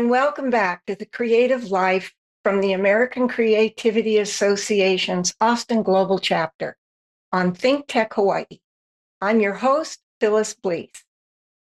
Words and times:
and 0.00 0.08
welcome 0.08 0.48
back 0.48 0.86
to 0.86 0.94
the 0.94 1.04
Creative 1.04 1.70
Life 1.70 2.14
from 2.42 2.62
the 2.62 2.72
American 2.72 3.28
Creativity 3.28 4.16
Association's 4.16 5.34
Austin 5.42 5.82
Global 5.82 6.18
Chapter 6.18 6.78
on 7.32 7.52
Think 7.52 7.86
Tech 7.86 8.14
Hawaii. 8.14 8.46
I'm 9.20 9.40
your 9.40 9.52
host, 9.52 9.98
Phyllis 10.18 10.54
Blees. 10.54 11.02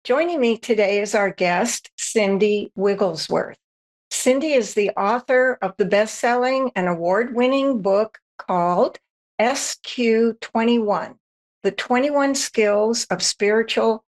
Joining 0.04 0.40
me 0.40 0.60
today 0.60 1.02
is 1.02 1.16
our 1.16 1.32
guest, 1.32 1.90
Cindy 1.98 2.72
Wigglesworth. 2.76 3.58
Cindy 4.12 4.54
is 4.54 4.76
the 4.76 4.92
author 4.92 5.58
of 5.60 5.74
the 5.78 5.86
best 5.86 6.20
selling 6.20 6.72
and 6.76 6.88
award 6.88 7.34
winning 7.34 7.82
book 7.82 8.20
called 8.38 9.00
SQ21 9.40 11.16
The 11.64 11.72
21 11.72 12.36
Skills 12.36 13.06
of 13.06 13.24
Spiritual 13.24 14.06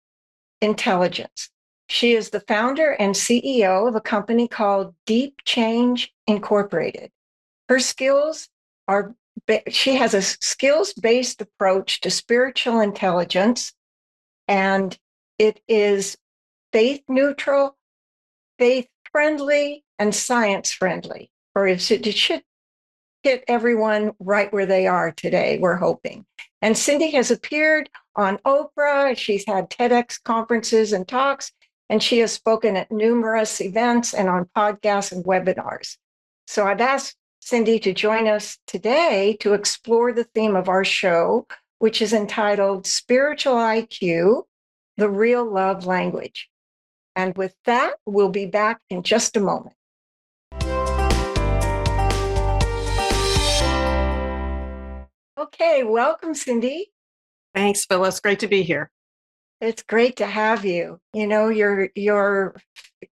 Intelligence. 0.61 1.51
She 1.89 2.13
is 2.13 2.29
the 2.29 2.41
founder 2.41 2.91
and 2.91 3.15
CEO 3.15 3.87
of 3.87 3.95
a 3.95 4.01
company 4.01 4.47
called 4.47 4.93
Deep 5.07 5.37
Change 5.43 6.13
Incorporated. 6.27 7.11
Her 7.67 7.79
skills 7.79 8.47
are, 8.87 9.15
she 9.69 9.95
has 9.95 10.13
a 10.13 10.21
skills 10.21 10.93
based 10.93 11.41
approach 11.41 12.01
to 12.01 12.11
spiritual 12.11 12.79
intelligence, 12.79 13.73
and 14.47 14.95
it 15.39 15.61
is 15.67 16.15
faith 16.71 17.01
neutral, 17.07 17.75
faith 18.59 18.87
friendly, 19.11 19.83
and 19.97 20.13
science 20.13 20.71
friendly, 20.71 21.31
or 21.55 21.67
it 21.67 21.81
should, 21.81 22.05
it 22.05 22.15
should 22.15 22.43
hit 23.23 23.43
everyone 23.47 24.11
right 24.19 24.53
where 24.53 24.67
they 24.67 24.85
are 24.85 25.11
today, 25.11 25.57
we're 25.59 25.75
hoping. 25.75 26.27
And 26.61 26.77
Cindy 26.77 27.09
has 27.11 27.31
appeared 27.31 27.89
on 28.15 28.37
Oprah. 28.45 29.17
She's 29.17 29.45
had 29.47 29.71
TEDx 29.71 30.21
conferences 30.21 30.93
and 30.93 31.07
talks, 31.07 31.51
and 31.89 32.01
she 32.03 32.19
has 32.19 32.31
spoken 32.31 32.77
at 32.77 32.91
numerous 32.91 33.59
events 33.59 34.13
and 34.13 34.29
on 34.29 34.47
podcasts 34.55 35.11
and 35.11 35.25
webinars. 35.25 35.97
So 36.47 36.65
I've 36.65 36.81
asked 36.81 37.15
Cindy 37.39 37.79
to 37.79 37.93
join 37.93 38.27
us 38.27 38.59
today 38.67 39.37
to 39.39 39.53
explore 39.53 40.13
the 40.13 40.23
theme 40.23 40.55
of 40.55 40.69
our 40.69 40.85
show, 40.85 41.47
which 41.79 42.01
is 42.01 42.13
entitled 42.13 42.85
Spiritual 42.85 43.55
IQ 43.55 44.43
The 44.97 45.09
Real 45.09 45.49
Love 45.49 45.85
Language. 45.85 46.49
And 47.15 47.35
with 47.35 47.55
that, 47.65 47.95
we'll 48.05 48.29
be 48.29 48.45
back 48.45 48.79
in 48.89 49.01
just 49.01 49.35
a 49.35 49.39
moment. 49.39 49.75
Okay, 55.37 55.83
welcome, 55.83 56.35
Cindy. 56.35 56.91
Thanks, 57.55 57.85
Phyllis. 57.85 58.19
Great 58.19 58.39
to 58.39 58.47
be 58.47 58.61
here. 58.61 58.91
It's 59.61 59.83
great 59.83 60.17
to 60.17 60.25
have 60.25 60.65
you. 60.65 60.99
You 61.13 61.27
know, 61.27 61.49
your 61.49 61.89
your 61.95 62.55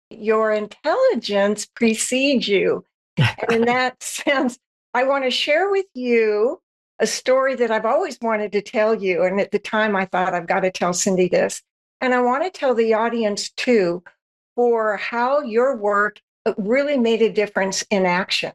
your 0.10 0.52
intelligence 0.52 1.66
precedes 1.66 2.48
you. 2.48 2.86
and 3.18 3.52
in 3.52 3.62
that 3.66 4.02
sense, 4.02 4.58
I 4.94 5.04
want 5.04 5.26
to 5.26 5.32
share 5.32 5.70
with 5.70 5.86
you 5.94 6.62
a 7.00 7.08
story 7.08 7.56
that 7.56 7.72
I've 7.72 7.86
always 7.86 8.18
wanted 8.22 8.52
to 8.54 8.62
tell 8.62 8.96
you. 8.96 9.24
And 9.24 9.40
at 9.40 9.52
the 9.52 9.60
time, 9.60 9.96
I 9.96 10.06
thought 10.06 10.34
I've 10.34 10.48
got 10.48 10.62
to 10.62 10.72
tell 10.72 10.94
Cindy 10.94 11.30
this. 11.30 11.62
And 12.02 12.14
I 12.14 12.22
want 12.22 12.44
to 12.44 12.50
tell 12.50 12.74
the 12.74 12.94
audience 12.94 13.50
too 13.52 14.04
for 14.56 14.98
how 14.98 15.42
your 15.42 15.76
work 15.76 16.22
really 16.58 16.98
made 16.98 17.22
a 17.22 17.32
difference 17.32 17.84
in 17.90 18.06
action. 18.06 18.52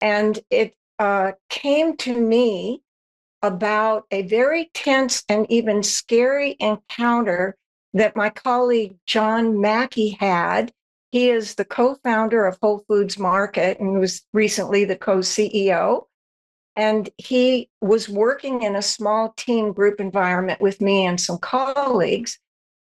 And 0.00 0.38
it 0.50 0.74
uh, 0.98 1.32
came 1.48 1.96
to 1.98 2.18
me 2.18 2.82
about 3.46 4.04
a 4.10 4.22
very 4.22 4.70
tense 4.74 5.22
and 5.28 5.46
even 5.50 5.82
scary 5.82 6.56
encounter 6.58 7.56
that 7.94 8.16
my 8.16 8.28
colleague 8.28 8.96
John 9.06 9.60
Mackey 9.60 10.10
had. 10.20 10.72
He 11.12 11.30
is 11.30 11.54
the 11.54 11.64
co 11.64 11.94
founder 12.02 12.44
of 12.44 12.58
Whole 12.60 12.84
Foods 12.88 13.18
Market 13.18 13.80
and 13.80 13.98
was 13.98 14.22
recently 14.32 14.84
the 14.84 14.96
co 14.96 15.18
CEO. 15.18 16.04
And 16.74 17.08
he 17.16 17.70
was 17.80 18.08
working 18.08 18.62
in 18.62 18.76
a 18.76 18.82
small 18.82 19.32
team 19.36 19.72
group 19.72 19.98
environment 19.98 20.60
with 20.60 20.82
me 20.82 21.06
and 21.06 21.18
some 21.18 21.38
colleagues, 21.38 22.38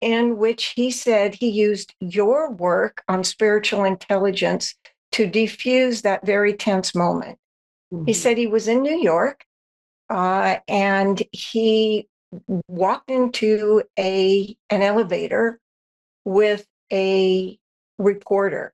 in 0.00 0.36
which 0.36 0.72
he 0.74 0.90
said 0.90 1.34
he 1.34 1.48
used 1.48 1.94
your 2.00 2.50
work 2.50 3.04
on 3.06 3.22
spiritual 3.22 3.84
intelligence 3.84 4.74
to 5.12 5.30
defuse 5.30 6.02
that 6.02 6.26
very 6.26 6.54
tense 6.54 6.94
moment. 6.94 7.38
Mm-hmm. 7.92 8.06
He 8.06 8.12
said 8.14 8.36
he 8.36 8.48
was 8.48 8.66
in 8.66 8.82
New 8.82 8.98
York 8.98 9.44
uh, 10.10 10.56
and 10.66 11.22
he 11.32 12.08
walked 12.66 13.10
into 13.10 13.82
a 13.98 14.56
an 14.70 14.82
elevator 14.82 15.60
with 16.24 16.66
a 16.92 17.58
reporter 17.98 18.72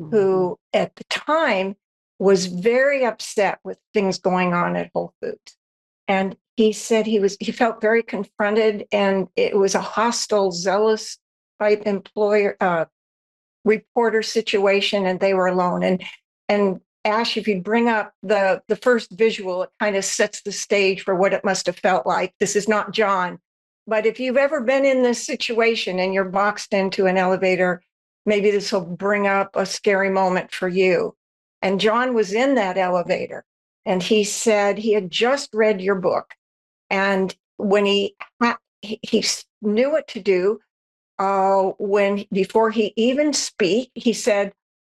mm-hmm. 0.00 0.10
who 0.10 0.58
at 0.72 0.94
the 0.96 1.04
time 1.04 1.76
was 2.18 2.46
very 2.46 3.04
upset 3.04 3.58
with 3.64 3.78
things 3.92 4.18
going 4.18 4.54
on 4.54 4.76
at 4.76 4.90
Whole 4.94 5.12
Foods. 5.20 5.56
And 6.08 6.36
he 6.56 6.72
said 6.72 7.06
he 7.06 7.18
was 7.18 7.36
he 7.40 7.52
felt 7.52 7.80
very 7.80 8.02
confronted 8.02 8.86
and 8.92 9.28
it 9.36 9.56
was 9.56 9.74
a 9.74 9.80
hostile, 9.80 10.52
zealous 10.52 11.18
type 11.60 11.82
employer 11.86 12.56
uh, 12.60 12.84
reporter 13.64 14.22
situation 14.22 15.06
and 15.06 15.20
they 15.20 15.34
were 15.34 15.46
alone. 15.46 15.82
And 15.82 16.02
and 16.48 16.80
Ash, 17.04 17.36
if 17.36 17.46
you 17.46 17.60
bring 17.60 17.88
up 17.88 18.14
the 18.22 18.62
the 18.68 18.76
first 18.76 19.10
visual, 19.12 19.62
it 19.62 19.70
kind 19.78 19.96
of 19.96 20.04
sets 20.04 20.40
the 20.42 20.52
stage 20.52 21.02
for 21.02 21.14
what 21.14 21.34
it 21.34 21.44
must 21.44 21.66
have 21.66 21.76
felt 21.76 22.06
like. 22.06 22.34
This 22.40 22.56
is 22.56 22.68
not 22.68 22.92
John, 22.92 23.38
but 23.86 24.06
if 24.06 24.18
you've 24.18 24.38
ever 24.38 24.62
been 24.62 24.84
in 24.84 25.02
this 25.02 25.24
situation 25.24 25.98
and 25.98 26.14
you're 26.14 26.24
boxed 26.24 26.72
into 26.72 27.06
an 27.06 27.18
elevator, 27.18 27.82
maybe 28.24 28.50
this 28.50 28.72
will 28.72 28.80
bring 28.80 29.26
up 29.26 29.50
a 29.54 29.66
scary 29.66 30.10
moment 30.10 30.50
for 30.52 30.68
you. 30.68 31.14
And 31.60 31.80
John 31.80 32.14
was 32.14 32.32
in 32.32 32.54
that 32.54 32.78
elevator, 32.78 33.44
and 33.84 34.02
he 34.02 34.24
said 34.24 34.78
he 34.78 34.92
had 34.92 35.10
just 35.10 35.50
read 35.52 35.82
your 35.82 35.96
book, 35.96 36.34
and 36.90 37.34
when 37.58 37.84
he 37.84 38.16
ha- 38.40 38.58
he 38.82 39.24
knew 39.62 39.90
what 39.90 40.08
to 40.08 40.20
do, 40.20 40.60
uh, 41.18 41.72
when 41.78 42.24
before 42.32 42.70
he 42.70 42.92
even 42.96 43.32
speak, 43.34 43.90
he 43.94 44.12
said, 44.14 44.52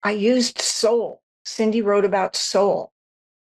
"I 0.03 0.11
used 0.11 0.59
soul." 0.59 1.21
Cindy 1.45 1.81
wrote 1.81 2.05
about 2.05 2.35
soul. 2.35 2.91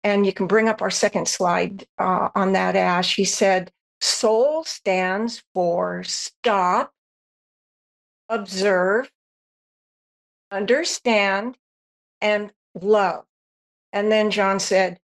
And 0.04 0.24
you 0.24 0.32
can 0.32 0.46
bring 0.46 0.68
up 0.68 0.80
our 0.80 0.90
second 0.90 1.28
slide 1.28 1.86
uh, 1.98 2.28
on 2.34 2.52
that, 2.52 2.76
Ash. 2.76 3.16
He 3.16 3.24
said, 3.24 3.72
Soul 4.00 4.62
stands 4.64 5.42
for 5.54 6.04
stop, 6.04 6.92
observe, 8.28 9.10
understand, 10.52 11.56
and 12.20 12.52
love. 12.80 13.24
And 13.92 14.10
then 14.10 14.30
John 14.30 14.60
said, 14.60 14.98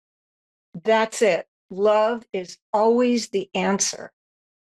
That's 0.83 1.21
it. 1.21 1.47
Love 1.69 2.25
is 2.33 2.57
always 2.73 3.29
the 3.29 3.49
answer. 3.55 4.11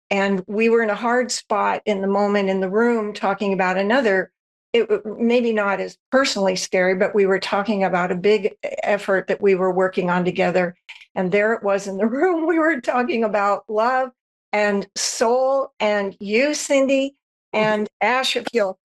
And 0.10 0.44
we 0.46 0.68
were 0.68 0.84
in 0.84 0.90
a 0.90 0.96
hard 0.96 1.32
spot 1.32 1.82
in 1.86 2.02
the 2.02 2.08
moment 2.08 2.50
in 2.50 2.60
the 2.60 2.70
room 2.70 3.14
talking 3.14 3.54
about 3.54 3.78
another 3.78 4.30
it 4.74 4.90
uh, 4.90 5.00
maybe 5.18 5.54
not 5.54 5.80
as 5.80 5.98
personally 6.12 6.56
scary, 6.56 6.96
but 6.96 7.14
we 7.14 7.26
were 7.26 7.40
talking 7.40 7.84
about 7.84 8.12
a 8.12 8.16
big 8.16 8.56
uh, 8.64 8.70
effort 8.84 9.28
that 9.28 9.42
we 9.42 9.56
were 9.56 9.74
working 9.74 10.10
on 10.10 10.26
together. 10.26 10.76
And 11.16 11.32
there 11.32 11.54
it 11.54 11.64
was 11.64 11.88
in 11.88 11.98
the 11.98 12.06
room. 12.08 12.48
We 12.48 12.60
were 12.60 12.80
talking 12.82 13.24
about 13.24 13.64
love 13.68 14.12
and 14.54 14.88
soul 14.96 15.74
and 15.80 16.16
you, 16.20 16.54
Cindy, 16.54 17.16
mm-hmm. 17.54 17.66
and 17.66 17.90
Ash, 18.02 18.36
if 18.36 18.46
you'll 18.54 18.80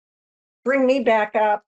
bring 0.64 0.86
me 0.86 1.00
back 1.00 1.34
up. 1.34 1.62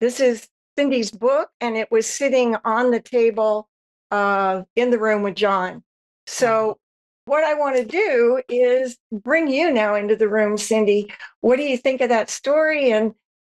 This 0.00 0.20
is 0.20 0.48
Cindy's 0.78 1.10
book, 1.10 1.50
and 1.60 1.76
it 1.76 1.90
was 1.90 2.06
sitting 2.06 2.56
on 2.64 2.90
the 2.90 3.00
table 3.00 3.68
uh, 4.10 4.62
in 4.76 4.90
the 4.90 4.98
room 4.98 5.22
with 5.22 5.34
John. 5.34 5.82
So, 6.26 6.46
mm-hmm. 6.46 7.30
what 7.30 7.44
I 7.44 7.54
want 7.54 7.76
to 7.76 7.84
do 7.84 8.40
is 8.48 8.96
bring 9.10 9.48
you 9.48 9.72
now 9.72 9.96
into 9.96 10.14
the 10.14 10.28
room, 10.28 10.56
Cindy. 10.56 11.12
What 11.40 11.56
do 11.56 11.62
you 11.62 11.76
think 11.76 12.00
of 12.00 12.10
that 12.10 12.30
story? 12.30 12.92
And 12.92 13.12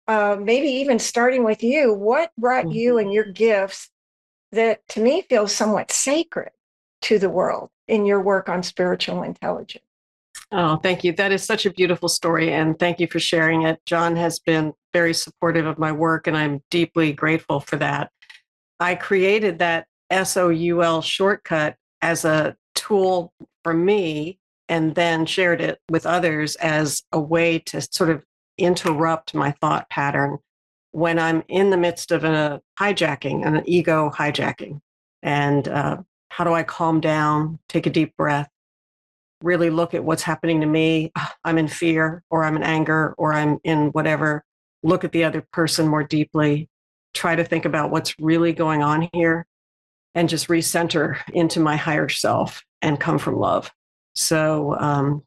uh, 0.07 0.37
maybe 0.39 0.67
even 0.67 0.99
starting 0.99 1.43
with 1.43 1.63
you, 1.63 1.93
what 1.93 2.31
brought 2.37 2.65
mm-hmm. 2.65 2.77
you 2.77 2.97
and 2.97 3.13
your 3.13 3.25
gifts 3.25 3.89
that 4.51 4.87
to 4.89 5.01
me 5.01 5.23
feels 5.23 5.53
somewhat 5.53 5.91
sacred 5.91 6.51
to 7.03 7.19
the 7.19 7.29
world 7.29 7.69
in 7.87 8.05
your 8.05 8.21
work 8.21 8.49
on 8.49 8.63
spiritual 8.63 9.23
intelligence? 9.23 9.83
Oh, 10.51 10.77
thank 10.77 11.03
you. 11.03 11.13
That 11.13 11.31
is 11.31 11.43
such 11.43 11.65
a 11.65 11.73
beautiful 11.73 12.09
story. 12.09 12.53
And 12.53 12.77
thank 12.77 12.99
you 12.99 13.07
for 13.07 13.19
sharing 13.19 13.63
it. 13.63 13.79
John 13.85 14.15
has 14.15 14.39
been 14.39 14.73
very 14.93 15.13
supportive 15.13 15.65
of 15.65 15.79
my 15.79 15.91
work, 15.91 16.27
and 16.27 16.37
I'm 16.37 16.61
deeply 16.69 17.11
grateful 17.11 17.59
for 17.59 17.77
that. 17.77 18.11
I 18.79 18.95
created 18.95 19.59
that 19.59 19.87
SOUL 20.11 21.01
shortcut 21.01 21.75
as 22.01 22.25
a 22.25 22.55
tool 22.75 23.33
for 23.63 23.73
me 23.73 24.39
and 24.69 24.93
then 24.95 25.25
shared 25.25 25.61
it 25.61 25.79
with 25.89 26.05
others 26.05 26.55
as 26.57 27.03
a 27.11 27.19
way 27.19 27.59
to 27.59 27.81
sort 27.81 28.09
of 28.09 28.23
interrupt 28.57 29.33
my 29.33 29.51
thought 29.51 29.89
pattern 29.89 30.37
when 30.91 31.17
I'm 31.17 31.43
in 31.47 31.69
the 31.69 31.77
midst 31.77 32.11
of 32.11 32.23
a 32.23 32.61
hijacking, 32.79 33.45
an 33.45 33.63
ego 33.67 34.11
hijacking. 34.13 34.79
And 35.21 35.67
uh, 35.67 35.97
how 36.29 36.43
do 36.43 36.53
I 36.53 36.63
calm 36.63 36.99
down, 36.99 37.59
take 37.67 37.85
a 37.87 37.89
deep 37.89 38.15
breath, 38.15 38.49
really 39.41 39.69
look 39.69 39.93
at 39.93 40.03
what's 40.03 40.23
happening 40.23 40.61
to 40.61 40.67
me? 40.67 41.11
I'm 41.43 41.57
in 41.57 41.67
fear, 41.67 42.23
or 42.29 42.43
I'm 42.43 42.55
in 42.55 42.63
anger, 42.63 43.15
or 43.17 43.33
I'm 43.33 43.59
in 43.63 43.87
whatever 43.87 44.43
look 44.83 45.03
at 45.03 45.13
the 45.13 45.23
other 45.23 45.41
person 45.51 45.87
more 45.87 46.03
deeply, 46.03 46.69
try 47.13 47.35
to 47.35 47.43
think 47.43 47.65
about 47.65 47.89
what's 47.89 48.19
really 48.19 48.53
going 48.53 48.83
on 48.83 49.09
here, 49.13 49.47
and 50.13 50.29
just 50.29 50.47
recenter 50.47 51.17
into 51.33 51.59
my 51.59 51.75
higher 51.75 52.09
self 52.09 52.61
and 52.81 52.99
come 52.99 53.17
from 53.17 53.37
love. 53.37 53.71
So 54.13 54.75
um, 54.77 55.23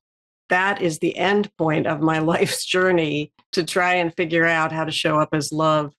that 0.48 0.80
is 0.80 0.98
the 0.98 1.16
end 1.16 1.50
point 1.56 1.86
of 1.86 2.00
my 2.00 2.18
life's 2.34 2.64
journey 2.64 3.32
to 3.52 3.64
try 3.64 3.94
and 3.94 4.14
figure 4.14 4.46
out 4.46 4.72
how 4.72 4.84
to 4.84 4.92
show 4.92 5.18
up 5.18 5.30
as 5.32 5.52
love 5.52 5.92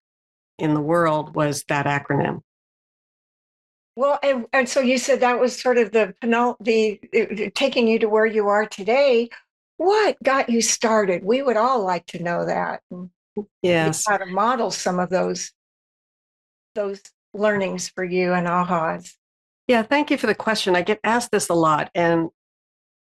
in 0.60 0.74
the 0.74 0.82
world 0.82 1.36
was 1.36 1.64
that 1.68 1.86
acronym. 1.86 2.42
Well, 3.96 4.20
and, 4.22 4.46
and 4.54 4.70
so 4.70 4.80
you 4.80 5.00
said 5.00 5.22
that 5.22 5.40
was 5.40 5.60
sort 5.60 5.80
of 5.80 5.92
the 5.92 6.14
the, 6.22 7.00
the 7.12 7.52
taking 7.56 7.88
you 7.88 7.98
to 8.00 8.10
where 8.10 8.28
you 8.28 8.48
are 8.48 8.68
today. 8.68 9.30
What 9.78 10.22
got 10.24 10.50
you 10.50 10.62
started? 10.62 11.24
We 11.24 11.42
would 11.42 11.58
all 11.58 11.84
like 11.84 12.06
to 12.08 12.22
know 12.22 12.46
that. 12.46 12.82
Yes, 13.64 14.06
how 14.08 14.18
to 14.18 14.28
model 14.28 14.70
some 14.70 15.00
of 15.00 15.10
those 15.10 15.52
those 16.76 17.02
learnings 17.34 17.90
for 17.90 18.04
you 18.04 18.34
and 18.34 18.46
ahas. 18.46 19.14
Yeah, 19.68 19.82
thank 19.82 20.12
you 20.12 20.18
for 20.18 20.28
the 20.28 20.36
question. 20.36 20.76
I 20.76 20.84
get 20.84 21.00
asked 21.04 21.32
this 21.32 21.50
a 21.50 21.56
lot, 21.56 21.90
and 21.96 22.30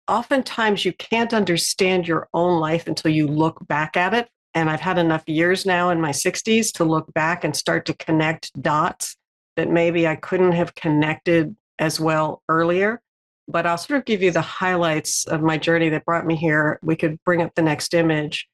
oftentimes 0.08 0.86
you 0.86 0.94
can't 0.94 1.34
understand 1.34 2.08
your 2.08 2.28
own 2.34 2.60
life 2.60 2.88
until 2.88 3.12
you 3.12 3.28
look 3.28 3.66
back 3.68 3.96
at 3.98 4.14
it. 4.14 4.30
And 4.54 4.70
I've 4.70 4.82
had 4.82 4.98
enough 4.98 5.24
years 5.28 5.66
now 5.66 5.90
in 5.90 6.00
my 6.00 6.12
60s 6.12 6.72
to 6.74 6.84
look 6.84 7.12
back 7.14 7.44
and 7.44 7.56
start 7.56 7.86
to 7.88 7.94
connect 7.96 8.52
dots 8.62 9.16
that 9.56 9.70
maybe 9.70 10.08
I 10.08 10.16
couldn't 10.16 10.52
have 10.52 10.76
connected 10.76 11.56
as 11.80 12.00
well 12.00 12.44
earlier. 12.50 13.02
But 13.48 13.66
I'll 13.66 13.78
sort 13.78 14.00
of 14.00 14.06
give 14.06 14.22
you 14.22 14.32
the 14.32 14.42
highlights 14.42 15.26
of 15.26 15.42
my 15.42 15.58
journey 15.58 15.90
that 15.90 16.06
brought 16.06 16.26
me 16.26 16.36
here. 16.36 16.80
We 16.82 16.96
could 16.96 17.20
bring 17.26 17.42
up 17.42 17.56
the 17.56 17.62
next 17.62 17.94
image. 17.94 18.48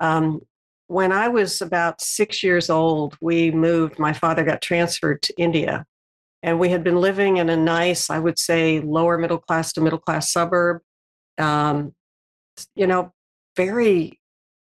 Um, 0.00 0.42
when 0.86 1.12
I 1.12 1.28
was 1.28 1.60
about 1.60 2.00
six 2.00 2.42
years 2.42 2.70
old, 2.70 3.16
we 3.20 3.50
moved. 3.50 3.98
My 3.98 4.12
father 4.12 4.44
got 4.44 4.62
transferred 4.62 5.22
to 5.22 5.34
India. 5.36 5.86
And 6.42 6.60
we 6.60 6.68
had 6.68 6.84
been 6.84 7.00
living 7.00 7.38
in 7.38 7.50
a 7.50 7.56
nice, 7.56 8.10
I 8.10 8.18
would 8.18 8.38
say, 8.38 8.80
lower 8.80 9.18
middle 9.18 9.38
class 9.38 9.72
to 9.72 9.80
middle 9.80 9.98
class 9.98 10.32
suburb. 10.32 10.80
Um, 11.38 11.94
you 12.74 12.86
know, 12.86 13.12
very 13.56 14.18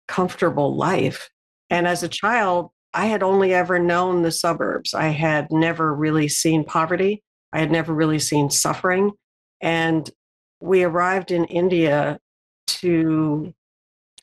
comfortable 0.08 0.76
life. 0.76 1.30
And 1.70 1.88
as 1.88 2.04
a 2.04 2.08
child, 2.08 2.70
I 2.94 3.08
had 3.08 3.24
only 3.24 3.54
ever 3.54 3.80
known 3.80 4.22
the 4.22 4.32
suburbs. 4.32 4.94
I 4.94 5.08
had 5.10 5.52
never 5.52 5.94
really 5.94 6.28
seen 6.28 6.64
poverty. 6.64 7.24
I 7.54 7.60
had 7.60 7.72
never 7.72 7.94
really 7.94 8.20
seen 8.20 8.50
suffering. 8.50 9.12
And 9.62 10.10
we 10.60 10.84
arrived 10.84 11.32
in 11.32 11.46
India 11.46 12.20
to 12.68 13.54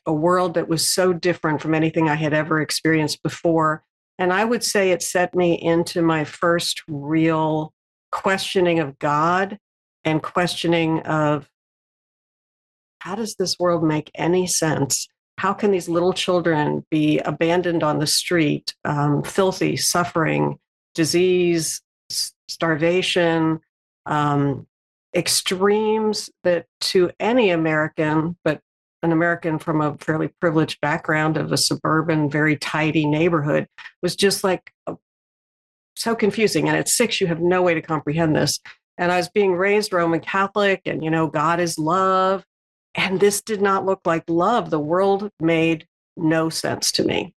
a 0.05 0.13
world 0.13 0.53
that 0.53 0.67
was 0.67 0.87
so 0.87 1.13
different 1.13 1.61
from 1.61 1.73
anything 1.73 2.09
I 2.09 2.15
had 2.15 2.33
ever 2.33 2.61
experienced 2.61 3.23
before. 3.23 3.83
And 4.17 4.31
I 4.31 4.45
would 4.45 4.63
say 4.63 4.91
it 4.91 5.01
set 5.01 5.35
me 5.35 5.53
into 5.53 6.01
my 6.01 6.23
first 6.23 6.81
real 6.87 7.73
questioning 8.11 8.79
of 8.79 8.99
God 8.99 9.57
and 10.03 10.21
questioning 10.21 11.01
of 11.01 11.49
how 13.05 13.15
does 13.15 13.35
this 13.35 13.57
world 13.59 13.83
make 13.83 14.11
any 14.15 14.47
sense? 14.47 15.07
how 15.37 15.53
can 15.53 15.71
these 15.71 15.89
little 15.89 16.13
children 16.13 16.85
be 16.89 17.19
abandoned 17.19 17.83
on 17.83 17.99
the 17.99 18.07
street, 18.07 18.73
um, 18.85 19.23
filthy, 19.23 19.75
suffering, 19.75 20.57
disease, 20.93 21.81
starvation, 22.47 23.59
um, 24.05 24.65
extremes 25.15 26.29
that 26.43 26.65
to 26.79 27.11
any 27.19 27.49
American, 27.49 28.37
but 28.43 28.61
an 29.03 29.11
American 29.11 29.59
from 29.59 29.81
a 29.81 29.97
fairly 29.97 30.29
privileged 30.39 30.79
background 30.81 31.37
of 31.37 31.51
a 31.51 31.57
suburban, 31.57 32.29
very 32.29 32.55
tidy 32.57 33.05
neighborhood, 33.05 33.67
was 34.01 34.15
just 34.15 34.43
like 34.43 34.71
uh, 34.87 34.95
so 35.95 36.15
confusing. 36.15 36.67
And 36.67 36.77
at 36.77 36.89
six, 36.89 37.19
you 37.19 37.27
have 37.27 37.41
no 37.41 37.61
way 37.61 37.73
to 37.73 37.81
comprehend 37.81 38.35
this. 38.35 38.59
And 38.97 39.11
I 39.11 39.17
was 39.17 39.29
being 39.29 39.53
raised 39.53 39.91
Roman 39.91 40.21
Catholic, 40.21 40.81
and 40.85 41.03
you 41.03 41.11
know, 41.11 41.27
God 41.27 41.59
is 41.59 41.77
love. 41.77 42.45
And 42.95 43.19
this 43.19 43.41
did 43.41 43.61
not 43.61 43.85
look 43.85 44.01
like 44.05 44.23
love. 44.29 44.69
The 44.69 44.79
world 44.79 45.29
made 45.39 45.85
no 46.17 46.49
sense 46.49 46.91
to 46.93 47.03
me. 47.03 47.33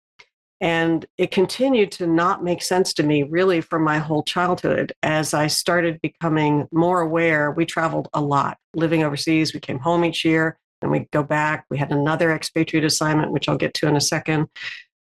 And 0.59 1.05
it 1.17 1.29
continued 1.31 1.91
to 1.93 2.07
not 2.07 2.43
make 2.43 2.63
sense 2.63 2.93
to 2.93 3.03
me 3.03 3.23
really 3.23 3.61
for 3.61 3.77
my 3.77 3.99
whole 3.99 4.23
childhood 4.23 4.91
as 5.03 5.33
I 5.33 5.47
started 5.47 6.01
becoming 6.01 6.67
more 6.71 7.01
aware. 7.01 7.51
We 7.51 7.65
traveled 7.65 8.07
a 8.13 8.21
lot 8.21 8.57
living 8.75 9.03
overseas. 9.03 9.53
We 9.53 9.59
came 9.59 9.79
home 9.79 10.03
each 10.03 10.25
year 10.25 10.57
and 10.81 10.89
we 10.89 11.07
go 11.11 11.21
back. 11.21 11.65
We 11.69 11.77
had 11.77 11.91
another 11.91 12.33
expatriate 12.33 12.85
assignment, 12.85 13.31
which 13.31 13.47
I'll 13.47 13.57
get 13.57 13.73
to 13.75 13.87
in 13.87 13.95
a 13.95 14.01
second. 14.01 14.47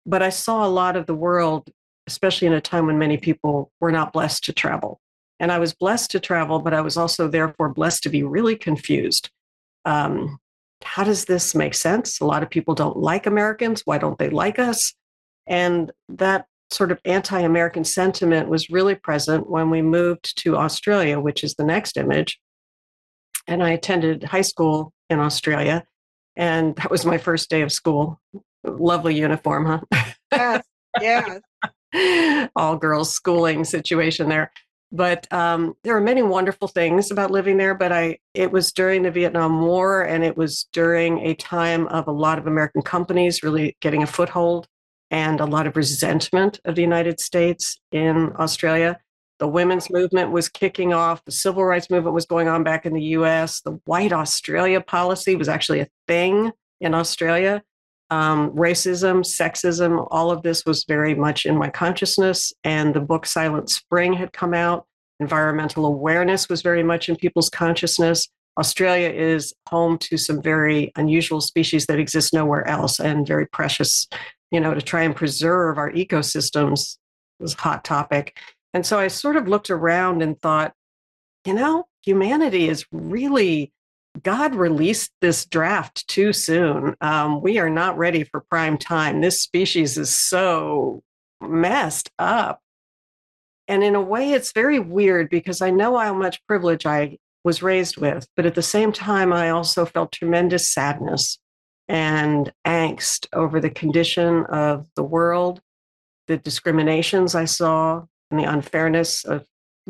But 0.06 0.22
I 0.22 0.30
saw 0.30 0.66
a 0.66 0.68
lot 0.68 0.96
of 0.96 1.06
the 1.06 1.14
world, 1.14 1.70
especially 2.08 2.48
in 2.48 2.52
a 2.52 2.60
time 2.60 2.86
when 2.86 2.98
many 2.98 3.16
people 3.16 3.70
were 3.80 3.92
not 3.92 4.12
blessed 4.12 4.44
to 4.44 4.52
travel. 4.52 5.00
And 5.38 5.52
I 5.52 5.58
was 5.58 5.74
blessed 5.74 6.10
to 6.12 6.20
travel, 6.20 6.58
but 6.58 6.74
I 6.74 6.80
was 6.80 6.96
also 6.96 7.28
therefore 7.28 7.68
blessed 7.68 8.02
to 8.04 8.08
be 8.08 8.22
really 8.22 8.56
confused. 8.56 9.30
Um, 9.84 10.38
how 10.84 11.04
does 11.04 11.24
this 11.24 11.54
make 11.54 11.74
sense? 11.74 12.20
A 12.20 12.24
lot 12.24 12.42
of 12.42 12.50
people 12.50 12.74
don't 12.74 12.96
like 12.96 13.26
Americans. 13.26 13.82
Why 13.84 13.98
don't 13.98 14.18
they 14.18 14.30
like 14.30 14.58
us? 14.58 14.94
And 15.46 15.90
that 16.08 16.46
sort 16.70 16.92
of 16.92 17.00
anti 17.04 17.40
American 17.40 17.84
sentiment 17.84 18.48
was 18.48 18.70
really 18.70 18.94
present 18.94 19.48
when 19.48 19.70
we 19.70 19.82
moved 19.82 20.36
to 20.42 20.56
Australia, 20.56 21.20
which 21.20 21.44
is 21.44 21.54
the 21.54 21.64
next 21.64 21.96
image. 21.96 22.38
And 23.46 23.62
I 23.62 23.70
attended 23.70 24.24
high 24.24 24.42
school 24.42 24.92
in 25.10 25.18
Australia. 25.18 25.84
And 26.36 26.74
that 26.76 26.90
was 26.90 27.04
my 27.04 27.18
first 27.18 27.50
day 27.50 27.62
of 27.62 27.72
school. 27.72 28.20
Lovely 28.64 29.14
uniform, 29.14 29.66
huh? 29.66 30.04
Yes, 30.32 30.64
yes. 31.00 32.48
All 32.56 32.76
girls 32.76 33.12
schooling 33.12 33.64
situation 33.64 34.28
there 34.28 34.50
but 34.94 35.30
um, 35.32 35.74
there 35.82 35.96
are 35.96 36.00
many 36.00 36.22
wonderful 36.22 36.68
things 36.68 37.10
about 37.10 37.30
living 37.30 37.56
there 37.56 37.74
but 37.74 37.92
i 37.92 38.16
it 38.32 38.50
was 38.50 38.72
during 38.72 39.02
the 39.02 39.10
vietnam 39.10 39.60
war 39.60 40.02
and 40.02 40.24
it 40.24 40.36
was 40.36 40.66
during 40.72 41.18
a 41.26 41.34
time 41.34 41.86
of 41.88 42.06
a 42.06 42.12
lot 42.12 42.38
of 42.38 42.46
american 42.46 42.80
companies 42.80 43.42
really 43.42 43.76
getting 43.80 44.02
a 44.02 44.06
foothold 44.06 44.66
and 45.10 45.40
a 45.40 45.44
lot 45.44 45.66
of 45.66 45.76
resentment 45.76 46.60
of 46.64 46.76
the 46.76 46.82
united 46.82 47.20
states 47.20 47.78
in 47.92 48.32
australia. 48.36 48.98
The 49.40 49.48
women's 49.48 49.90
movement 49.90 50.30
was 50.30 50.48
kicking 50.48 50.94
off 50.94 51.24
the 51.24 51.32
civil 51.32 51.64
rights 51.64 51.90
movement 51.90 52.14
was 52.14 52.24
going 52.24 52.46
on 52.46 52.62
back 52.62 52.86
in 52.86 52.94
the 52.94 53.02
us 53.02 53.60
the 53.60 53.80
white 53.84 54.12
australia 54.12 54.80
policy 54.80 55.34
was 55.34 55.48
actually 55.48 55.80
a 55.80 55.88
thing 56.06 56.52
in 56.80 56.94
australia 56.94 57.62
um, 58.14 58.50
racism, 58.50 59.24
sexism, 59.24 60.06
all 60.12 60.30
of 60.30 60.42
this 60.42 60.64
was 60.64 60.84
very 60.84 61.16
much 61.16 61.46
in 61.46 61.56
my 61.56 61.68
consciousness. 61.68 62.52
And 62.62 62.94
the 62.94 63.00
book 63.00 63.26
Silent 63.26 63.70
Spring 63.70 64.12
had 64.12 64.32
come 64.32 64.54
out. 64.54 64.86
Environmental 65.18 65.84
awareness 65.84 66.48
was 66.48 66.62
very 66.62 66.84
much 66.84 67.08
in 67.08 67.16
people's 67.16 67.50
consciousness. 67.50 68.28
Australia 68.56 69.08
is 69.08 69.52
home 69.68 69.98
to 69.98 70.16
some 70.16 70.40
very 70.40 70.92
unusual 70.94 71.40
species 71.40 71.86
that 71.86 71.98
exist 71.98 72.32
nowhere 72.32 72.64
else 72.68 73.00
and 73.00 73.26
very 73.26 73.46
precious. 73.46 74.06
You 74.52 74.60
know, 74.60 74.74
to 74.74 74.82
try 74.82 75.02
and 75.02 75.16
preserve 75.16 75.76
our 75.76 75.90
ecosystems 75.90 76.98
was 77.40 77.54
a 77.54 77.60
hot 77.60 77.82
topic. 77.82 78.38
And 78.72 78.86
so 78.86 78.96
I 78.96 79.08
sort 79.08 79.34
of 79.34 79.48
looked 79.48 79.70
around 79.70 80.22
and 80.22 80.40
thought, 80.40 80.72
you 81.44 81.54
know, 81.54 81.86
humanity 82.02 82.68
is 82.68 82.86
really 82.92 83.72
God 84.22 84.54
released 84.54 85.10
this 85.20 85.44
draft 85.44 86.06
too 86.06 86.32
soon. 86.32 86.96
Um, 87.00 87.42
we 87.42 87.58
are 87.58 87.70
not 87.70 87.98
ready 87.98 88.24
for 88.24 88.40
prime 88.40 88.78
time. 88.78 89.20
This 89.20 89.42
species 89.42 89.98
is 89.98 90.14
so 90.14 91.02
messed 91.40 92.10
up. 92.18 92.60
And 93.66 93.82
in 93.82 93.94
a 93.94 94.00
way, 94.00 94.32
it's 94.32 94.52
very 94.52 94.78
weird 94.78 95.30
because 95.30 95.60
I 95.60 95.70
know 95.70 95.98
how 95.98 96.14
much 96.14 96.44
privilege 96.46 96.86
I 96.86 97.18
was 97.44 97.62
raised 97.62 97.96
with, 97.96 98.26
but 98.36 98.46
at 98.46 98.54
the 98.54 98.62
same 98.62 98.92
time, 98.92 99.32
I 99.32 99.50
also 99.50 99.84
felt 99.84 100.12
tremendous 100.12 100.70
sadness 100.70 101.38
and 101.88 102.52
angst 102.66 103.26
over 103.32 103.60
the 103.60 103.70
condition 103.70 104.44
of 104.46 104.86
the 104.96 105.02
world, 105.02 105.60
the 106.26 106.38
discriminations 106.38 107.34
I 107.34 107.44
saw, 107.44 108.04
and 108.30 108.40
the 108.40 108.50
unfairness 108.50 109.24
of 109.24 109.44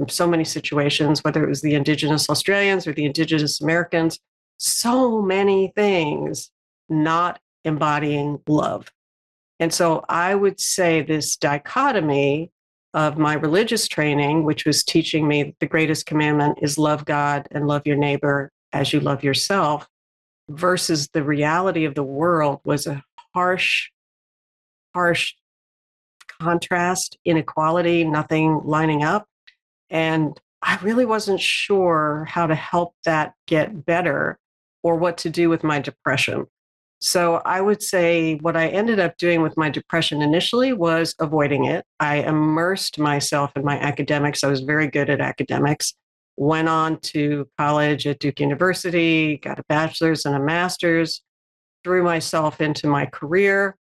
so 0.09 0.27
many 0.27 0.45
situations, 0.45 1.23
whether 1.23 1.45
it 1.45 1.49
was 1.49 1.63
the 1.63 1.75
Indigenous 1.75 2.29
Australians 2.29 2.87
or 2.87 2.93
the 2.93 3.05
Indigenous 3.05 3.61
Americans, 3.61 4.19
so 4.57 5.23
many 5.23 5.73
things 5.75 6.51
not 6.89 7.41
embodying 7.65 8.41
love. 8.47 8.91
And 9.61 9.73
so 9.73 10.05
I 10.09 10.35
would 10.35 10.61
say 10.61 11.03
this 11.03 11.37
dichotomy 11.37 12.51
of 12.93 13.19
my 13.19 13.35
religious 13.35 13.89
training, 13.89 14.45
which 14.45 14.65
was 14.65 14.85
teaching 14.85 15.27
me 15.27 15.55
the 15.61 15.67
greatest 15.67 16.07
commandment 16.07 16.59
is 16.63 16.79
love 16.79 17.05
God 17.05 17.49
and 17.51 17.67
love 17.67 17.83
your 17.87 17.97
neighbor 17.97 18.51
as 18.73 18.93
you 18.93 19.01
love 19.01 19.25
yourself, 19.25 19.89
versus 20.49 21.09
the 21.09 21.23
reality 21.23 21.85
of 21.85 21.95
the 21.95 22.03
world 22.03 22.61
was 22.65 22.87
a 22.87 23.03
harsh, 23.35 23.91
harsh 24.95 25.35
contrast, 26.41 27.17
inequality, 27.25 28.05
nothing 28.05 28.61
lining 28.65 29.03
up. 29.03 29.27
And 29.95 30.39
I 30.61 30.79
really 30.83 31.07
wasn't 31.07 31.41
sure 31.41 32.27
how 32.29 32.47
to 32.47 32.55
help 32.55 32.95
that 33.05 33.35
get 33.47 33.87
better 33.87 34.39
or 34.83 34.97
what 34.97 35.17
to 35.19 35.31
do 35.31 35.49
with 35.49 35.63
my 35.63 35.79
depression. 35.79 36.47
So 37.01 37.37
I 37.45 37.61
would 37.61 37.83
say 37.83 38.37
what 38.37 38.57
I 38.57 38.69
ended 38.69 38.99
up 38.99 39.17
doing 39.19 39.41
with 39.41 39.57
my 39.57 39.71
depression 39.71 40.21
initially 40.21 40.73
was 40.73 41.15
avoiding 41.21 41.67
it. 41.67 41.85
I 42.01 42.17
immersed 42.17 42.99
myself 42.99 43.53
in 43.57 43.65
my 43.65 43.79
academics. 43.79 44.43
I 44.43 44.49
was 44.49 44.61
very 44.61 44.89
good 44.89 45.11
at 45.11 45.21
academics. 45.21 45.95
Went 46.37 46.69
on 46.69 46.99
to 47.01 47.47
college 47.57 48.07
at 48.07 48.19
Duke 48.19 48.41
University, 48.41 49.37
got 49.37 49.61
a 49.61 49.65
bachelor's 49.69 50.25
and 50.25 50.35
a 50.35 50.41
master's, 50.41 51.23
threw 51.85 52.03
myself 52.03 52.61
into 52.61 52.89
my 52.89 53.07
career, 53.07 53.77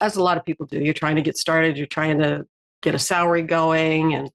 as 0.00 0.16
a 0.16 0.22
lot 0.22 0.36
of 0.36 0.44
people 0.44 0.66
do. 0.66 0.78
You're 0.78 0.92
trying 0.92 1.16
to 1.16 1.22
get 1.22 1.38
started, 1.38 1.78
you're 1.78 1.86
trying 1.86 2.18
to 2.18 2.44
get 2.82 2.94
a 2.94 2.98
salary 2.98 3.42
going 3.42 4.14
and 4.14 4.30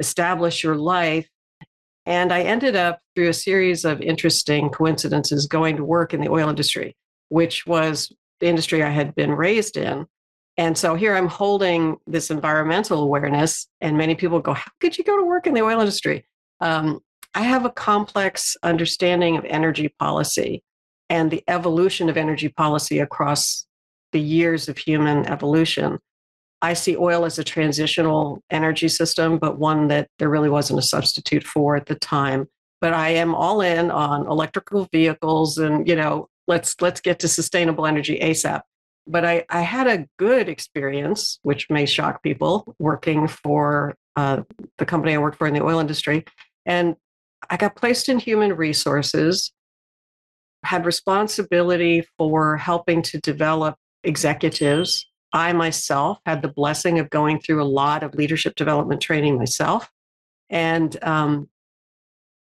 establish 0.00 0.64
your 0.64 0.74
life. 0.74 1.28
And 2.06 2.32
I 2.32 2.42
ended 2.42 2.74
up 2.74 2.98
through 3.14 3.28
a 3.28 3.34
series 3.34 3.84
of 3.84 4.00
interesting 4.00 4.70
coincidences 4.70 5.46
going 5.46 5.76
to 5.76 5.84
work 5.84 6.12
in 6.12 6.20
the 6.20 6.30
oil 6.30 6.48
industry 6.48 6.96
which 7.30 7.64
was 7.66 8.12
the 8.40 8.46
industry 8.46 8.82
I 8.82 8.90
had 8.90 9.14
been 9.14 9.32
raised 9.32 9.78
in. 9.78 10.06
And 10.58 10.76
so 10.76 10.94
here 10.94 11.16
I'm 11.16 11.28
holding 11.28 11.96
this 12.06 12.30
environmental 12.30 13.02
awareness, 13.02 13.66
and 13.80 13.96
many 13.96 14.14
people 14.14 14.40
go, 14.40 14.52
How 14.52 14.70
could 14.80 14.98
you 14.98 15.04
go 15.04 15.16
to 15.16 15.24
work 15.24 15.46
in 15.46 15.54
the 15.54 15.62
oil 15.62 15.80
industry? 15.80 16.26
Um, 16.60 17.00
I 17.34 17.42
have 17.42 17.64
a 17.64 17.70
complex 17.70 18.56
understanding 18.62 19.38
of 19.38 19.44
energy 19.46 19.88
policy 19.98 20.62
and 21.08 21.30
the 21.30 21.42
evolution 21.48 22.08
of 22.08 22.16
energy 22.16 22.48
policy 22.48 22.98
across 22.98 23.64
the 24.12 24.20
years 24.20 24.68
of 24.68 24.76
human 24.76 25.26
evolution. 25.26 25.98
I 26.62 26.74
see 26.74 26.96
oil 26.96 27.24
as 27.24 27.38
a 27.38 27.44
transitional 27.44 28.42
energy 28.50 28.88
system, 28.88 29.38
but 29.38 29.58
one 29.58 29.88
that 29.88 30.08
there 30.18 30.28
really 30.28 30.50
wasn't 30.50 30.78
a 30.78 30.82
substitute 30.82 31.44
for 31.44 31.76
at 31.76 31.86
the 31.86 31.94
time. 31.94 32.48
But 32.80 32.94
I 32.94 33.10
am 33.10 33.34
all 33.34 33.60
in 33.60 33.90
on 33.90 34.26
electrical 34.26 34.88
vehicles 34.92 35.58
and, 35.58 35.86
you 35.88 35.96
know, 35.96 36.28
let's 36.50 36.74
let's 36.80 37.00
get 37.00 37.20
to 37.20 37.28
sustainable 37.28 37.86
energy 37.86 38.18
asap 38.20 38.62
but 39.06 39.24
i 39.24 39.44
i 39.48 39.62
had 39.62 39.86
a 39.86 40.06
good 40.18 40.48
experience 40.48 41.38
which 41.42 41.70
may 41.70 41.86
shock 41.86 42.22
people 42.22 42.74
working 42.78 43.26
for 43.28 43.94
uh, 44.16 44.42
the 44.78 44.84
company 44.84 45.14
i 45.14 45.18
worked 45.18 45.38
for 45.38 45.46
in 45.46 45.54
the 45.54 45.62
oil 45.62 45.78
industry 45.78 46.24
and 46.66 46.96
i 47.48 47.56
got 47.56 47.76
placed 47.76 48.08
in 48.08 48.18
human 48.18 48.52
resources 48.54 49.52
had 50.64 50.84
responsibility 50.84 52.06
for 52.18 52.56
helping 52.56 53.00
to 53.00 53.18
develop 53.20 53.76
executives 54.04 55.06
i 55.32 55.52
myself 55.52 56.18
had 56.26 56.42
the 56.42 56.48
blessing 56.48 56.98
of 56.98 57.10
going 57.10 57.40
through 57.40 57.62
a 57.62 57.64
lot 57.64 58.02
of 58.02 58.14
leadership 58.14 58.54
development 58.54 59.00
training 59.00 59.38
myself 59.38 59.90
and 60.50 61.02
um, 61.04 61.48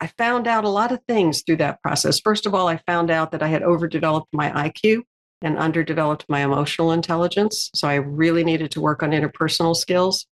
I 0.00 0.06
found 0.06 0.46
out 0.46 0.64
a 0.64 0.68
lot 0.68 0.92
of 0.92 1.00
things 1.06 1.42
through 1.42 1.56
that 1.56 1.82
process. 1.82 2.20
First 2.20 2.46
of 2.46 2.54
all, 2.54 2.66
I 2.66 2.78
found 2.86 3.10
out 3.10 3.32
that 3.32 3.42
I 3.42 3.48
had 3.48 3.62
overdeveloped 3.62 4.28
my 4.32 4.50
IQ 4.50 5.02
and 5.42 5.58
underdeveloped 5.58 6.24
my 6.28 6.40
emotional 6.40 6.92
intelligence. 6.92 7.70
So 7.74 7.86
I 7.86 7.96
really 7.96 8.42
needed 8.42 8.70
to 8.72 8.80
work 8.80 9.02
on 9.02 9.10
interpersonal 9.10 9.76
skills. 9.76 10.26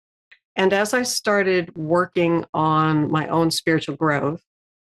And 0.54 0.72
as 0.72 0.94
I 0.94 1.02
started 1.02 1.76
working 1.76 2.44
on 2.54 3.10
my 3.10 3.26
own 3.28 3.50
spiritual 3.50 3.96
growth, 3.96 4.40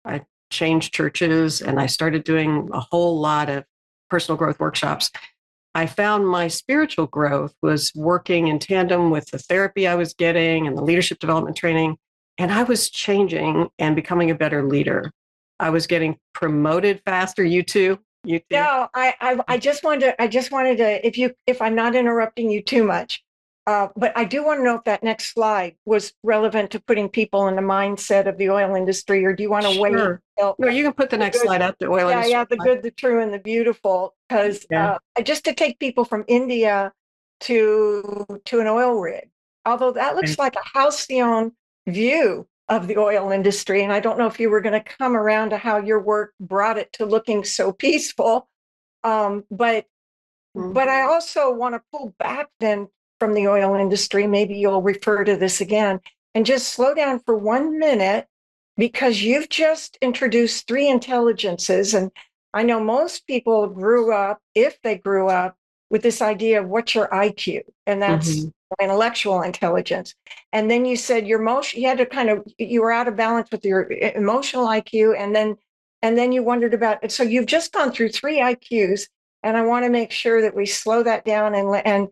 I 0.03 0.21
changed 0.51 0.93
churches 0.93 1.61
and 1.61 1.79
I 1.79 1.85
started 1.85 2.23
doing 2.23 2.69
a 2.73 2.79
whole 2.79 3.19
lot 3.19 3.49
of 3.49 3.63
personal 4.09 4.37
growth 4.37 4.59
workshops. 4.59 5.11
I 5.75 5.87
found 5.87 6.27
my 6.27 6.47
spiritual 6.47 7.07
growth 7.07 7.53
was 7.61 7.91
working 7.95 8.47
in 8.47 8.59
tandem 8.59 9.09
with 9.09 9.31
the 9.31 9.39
therapy 9.39 9.87
I 9.87 9.95
was 9.95 10.13
getting 10.13 10.67
and 10.67 10.77
the 10.77 10.83
leadership 10.83 11.19
development 11.19 11.57
training 11.57 11.97
and 12.37 12.51
I 12.51 12.63
was 12.63 12.89
changing 12.89 13.69
and 13.79 13.95
becoming 13.95 14.31
a 14.31 14.35
better 14.35 14.63
leader. 14.63 15.11
I 15.59 15.69
was 15.69 15.87
getting 15.87 16.17
promoted 16.33 17.01
faster. 17.05 17.43
You 17.43 17.63
too. 17.63 17.99
You 18.23 18.39
too. 18.39 18.45
No, 18.51 18.87
I, 18.93 19.13
I, 19.19 19.39
I 19.47 19.57
just 19.57 19.83
wanted 19.83 20.01
to. 20.01 20.21
I 20.21 20.27
just 20.27 20.51
wanted 20.51 20.77
to. 20.77 21.05
If 21.05 21.17
you, 21.17 21.33
if 21.45 21.61
I'm 21.61 21.75
not 21.75 21.95
interrupting 21.95 22.49
you 22.49 22.61
too 22.61 22.83
much, 22.83 23.23
uh, 23.67 23.89
but 23.95 24.17
I 24.17 24.23
do 24.23 24.43
want 24.43 24.59
to 24.59 24.63
know 24.63 24.75
if 24.75 24.83
that 24.85 25.03
next 25.03 25.33
slide 25.33 25.75
was 25.85 26.13
relevant 26.23 26.71
to 26.71 26.79
putting 26.79 27.09
people 27.09 27.47
in 27.47 27.55
the 27.55 27.61
mindset 27.61 28.27
of 28.27 28.37
the 28.37 28.49
oil 28.49 28.75
industry, 28.75 29.25
or 29.25 29.33
do 29.33 29.43
you 29.43 29.49
want 29.49 29.65
to 29.65 29.73
sure. 29.73 29.81
wait? 29.81 30.19
No, 30.37 30.55
you 30.67 30.83
can 30.83 30.93
put 30.93 31.09
the 31.09 31.17
next 31.17 31.41
slide 31.41 31.61
up. 31.61 31.77
The 31.79 31.87
oil 31.87 32.09
yeah, 32.09 32.15
industry. 32.15 32.31
Yeah, 32.31 32.45
the 32.49 32.57
good, 32.57 32.83
the 32.83 32.91
true, 32.91 33.21
and 33.21 33.33
the 33.33 33.39
beautiful. 33.39 34.15
Because 34.27 34.65
yeah. 34.69 34.97
uh, 35.17 35.21
just 35.21 35.45
to 35.45 35.53
take 35.53 35.79
people 35.79 36.05
from 36.05 36.25
India 36.27 36.91
to 37.41 38.25
to 38.45 38.59
an 38.59 38.67
oil 38.67 38.93
rig, 38.99 39.29
although 39.65 39.91
that 39.91 40.15
looks 40.15 40.39
like 40.39 40.55
a 40.55 40.77
halcyon 40.77 41.51
view 41.87 42.47
of 42.69 42.87
the 42.87 42.97
oil 42.97 43.31
industry. 43.31 43.83
And 43.83 43.91
I 43.91 43.99
don't 43.99 44.17
know 44.17 44.27
if 44.27 44.39
you 44.39 44.49
were 44.49 44.61
going 44.61 44.81
to 44.81 44.91
come 44.97 45.15
around 45.15 45.49
to 45.49 45.57
how 45.57 45.77
your 45.77 45.99
work 45.99 46.33
brought 46.39 46.77
it 46.77 46.93
to 46.93 47.05
looking 47.05 47.43
so 47.43 47.71
peaceful. 47.71 48.47
Um, 49.03 49.43
but 49.51 49.85
mm-hmm. 50.55 50.73
but 50.73 50.87
I 50.87 51.01
also 51.03 51.51
want 51.51 51.75
to 51.75 51.81
pull 51.91 52.15
back 52.19 52.47
then 52.59 52.87
from 53.19 53.33
the 53.33 53.47
oil 53.47 53.75
industry. 53.75 54.27
Maybe 54.27 54.55
you'll 54.55 54.81
refer 54.81 55.23
to 55.23 55.35
this 55.35 55.61
again 55.61 55.99
and 56.33 56.45
just 56.45 56.69
slow 56.69 56.93
down 56.93 57.19
for 57.19 57.37
one 57.37 57.77
minute 57.77 58.27
because 58.77 59.21
you've 59.21 59.49
just 59.49 59.97
introduced 60.01 60.67
three 60.67 60.89
intelligences. 60.89 61.93
And 61.93 62.11
I 62.53 62.63
know 62.63 62.79
most 62.79 63.27
people 63.27 63.67
grew 63.67 64.13
up, 64.13 64.39
if 64.55 64.81
they 64.81 64.97
grew 64.97 65.29
up, 65.29 65.55
with 65.89 66.01
this 66.01 66.23
idea 66.23 66.59
of 66.59 66.67
what's 66.67 66.95
your 66.95 67.07
IQ, 67.09 67.61
and 67.85 68.01
that's 68.01 68.29
mm-hmm 68.29 68.49
intellectual 68.81 69.41
intelligence. 69.41 70.15
And 70.51 70.69
then 70.69 70.85
you 70.85 70.95
said 70.95 71.27
your 71.27 71.41
emotion, 71.41 71.81
you 71.81 71.87
had 71.87 71.97
to 71.99 72.05
kind 72.05 72.29
of, 72.29 72.45
you 72.57 72.81
were 72.81 72.91
out 72.91 73.07
of 73.07 73.15
balance 73.15 73.49
with 73.51 73.65
your 73.65 73.91
emotional 73.91 74.67
IQ. 74.67 75.17
And 75.17 75.35
then, 75.35 75.55
and 76.01 76.17
then 76.17 76.31
you 76.31 76.43
wondered 76.43 76.73
about 76.73 77.03
it. 77.03 77.11
So 77.11 77.23
you've 77.23 77.45
just 77.45 77.71
gone 77.71 77.91
through 77.91 78.09
three 78.09 78.39
IQs. 78.39 79.07
And 79.43 79.57
I 79.57 79.65
want 79.65 79.85
to 79.85 79.89
make 79.89 80.11
sure 80.11 80.41
that 80.41 80.55
we 80.55 80.65
slow 80.65 81.03
that 81.03 81.25
down 81.25 81.53
and, 81.53 81.75
and, 81.85 82.07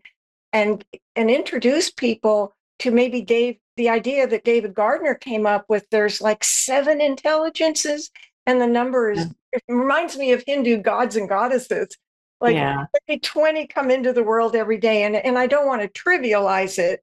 and, 0.52 0.86
and 1.16 1.30
introduce 1.30 1.90
people 1.90 2.54
to 2.82 2.92
maybe 2.92 3.22
Dave, 3.22 3.58
the 3.78 3.90
idea 3.90 4.28
that 4.28 4.44
David 4.44 4.74
Gardner 4.74 5.16
came 5.16 5.46
up 5.46 5.66
with. 5.70 5.86
There's 5.90 6.22
like 6.22 6.44
seven 6.44 7.02
intelligences 7.02 8.12
and 8.46 8.60
the 8.60 8.68
number 8.68 9.12
is, 9.12 9.20
yeah. 9.20 9.26
it 9.54 9.64
reminds 9.68 10.18
me 10.18 10.32
of 10.32 10.44
Hindu 10.46 10.78
gods 10.78 11.16
and 11.16 11.30
goddesses. 11.30 11.96
Like 12.40 12.56
yeah. 12.56 12.86
20 13.22 13.68
come 13.68 13.92
into 13.92 14.14
the 14.14 14.24
world 14.24 14.56
every 14.56 14.78
day. 14.78 15.04
And, 15.04 15.16
and 15.16 15.38
I 15.38 15.48
don't 15.48 15.68
want 15.68 15.82
to 15.82 15.88
trivialize 15.88 16.80
it. 16.80 17.02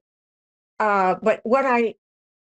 Uh, 0.79 1.15
but 1.21 1.41
what 1.43 1.65
I 1.65 1.95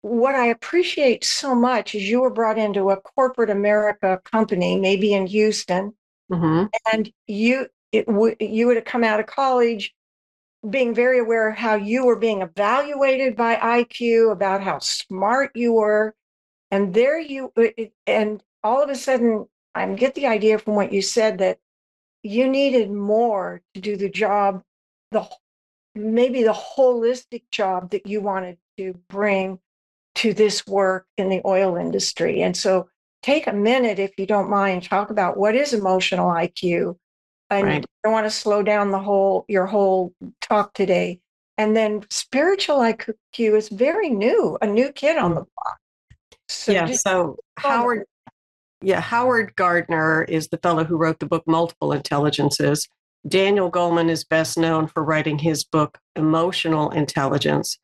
what 0.01 0.33
I 0.33 0.45
appreciate 0.45 1.25
so 1.25 1.53
much 1.53 1.93
is 1.93 2.09
you 2.09 2.21
were 2.21 2.29
brought 2.29 2.57
into 2.57 2.89
a 2.89 2.97
corporate 2.97 3.49
America 3.49 4.21
company, 4.23 4.79
maybe 4.79 5.13
in 5.13 5.27
Houston, 5.27 5.93
mm-hmm. 6.31 6.65
and 6.93 7.11
you 7.27 7.67
it 7.91 8.05
w- 8.07 8.35
you 8.39 8.67
would 8.67 8.77
have 8.77 8.85
come 8.85 9.03
out 9.03 9.19
of 9.19 9.25
college 9.25 9.93
being 10.67 10.93
very 10.93 11.19
aware 11.19 11.49
of 11.49 11.57
how 11.57 11.75
you 11.75 12.05
were 12.05 12.17
being 12.17 12.41
evaluated 12.41 13.35
by 13.35 13.55
IQ, 13.55 14.31
about 14.31 14.61
how 14.61 14.79
smart 14.79 15.51
you 15.55 15.73
were, 15.73 16.15
and 16.71 16.93
there 16.93 17.19
you 17.19 17.51
uh, 17.57 17.67
and 18.05 18.43
all 18.63 18.81
of 18.81 18.89
a 18.89 18.95
sudden 18.95 19.47
I 19.73 19.87
get 19.93 20.15
the 20.15 20.27
idea 20.27 20.57
from 20.59 20.75
what 20.75 20.91
you 20.91 21.01
said 21.01 21.37
that 21.37 21.59
you 22.23 22.47
needed 22.49 22.91
more 22.91 23.61
to 23.73 23.81
do 23.81 23.95
the 23.95 24.09
job, 24.09 24.63
the 25.11 25.27
maybe 25.95 26.43
the 26.43 26.53
holistic 26.53 27.43
job 27.51 27.91
that 27.91 28.05
you 28.05 28.21
wanted 28.21 28.57
to 28.77 28.93
bring 29.09 29.59
to 30.15 30.33
this 30.33 30.65
work 30.67 31.05
in 31.17 31.29
the 31.29 31.41
oil 31.45 31.75
industry. 31.75 32.41
And 32.41 32.55
so 32.55 32.89
take 33.23 33.47
a 33.47 33.53
minute, 33.53 33.99
if 33.99 34.11
you 34.17 34.25
don't 34.25 34.49
mind, 34.49 34.83
talk 34.83 35.09
about 35.09 35.37
what 35.37 35.55
is 35.55 35.73
emotional 35.73 36.29
IQ. 36.29 36.97
And 37.49 37.65
right. 37.65 37.85
I 38.05 38.09
want 38.09 38.25
to 38.25 38.31
slow 38.31 38.61
down 38.61 38.91
the 38.91 38.99
whole 38.99 39.45
your 39.47 39.65
whole 39.65 40.13
talk 40.41 40.73
today. 40.73 41.19
And 41.57 41.75
then 41.75 42.05
spiritual 42.09 42.77
IQ 42.77 43.13
is 43.57 43.69
very 43.69 44.09
new, 44.09 44.57
a 44.61 44.67
new 44.67 44.91
kid 44.91 45.17
on 45.17 45.31
the 45.31 45.41
block. 45.41 45.77
So 46.47 46.71
yeah. 46.71 46.91
So 46.91 47.37
Howard 47.57 48.05
yeah, 48.81 49.01
Howard 49.01 49.55
Gardner 49.55 50.23
is 50.23 50.47
the 50.47 50.57
fellow 50.57 50.85
who 50.85 50.95
wrote 50.95 51.19
the 51.19 51.25
book 51.25 51.43
Multiple 51.45 51.91
Intelligences. 51.91 52.87
Daniel 53.27 53.69
Goleman 53.69 54.09
is 54.09 54.23
best 54.23 54.57
known 54.57 54.87
for 54.87 55.03
writing 55.03 55.37
his 55.37 55.65
book 55.65 55.97
Emotional 56.15 56.89
Intelligence. 56.91 57.77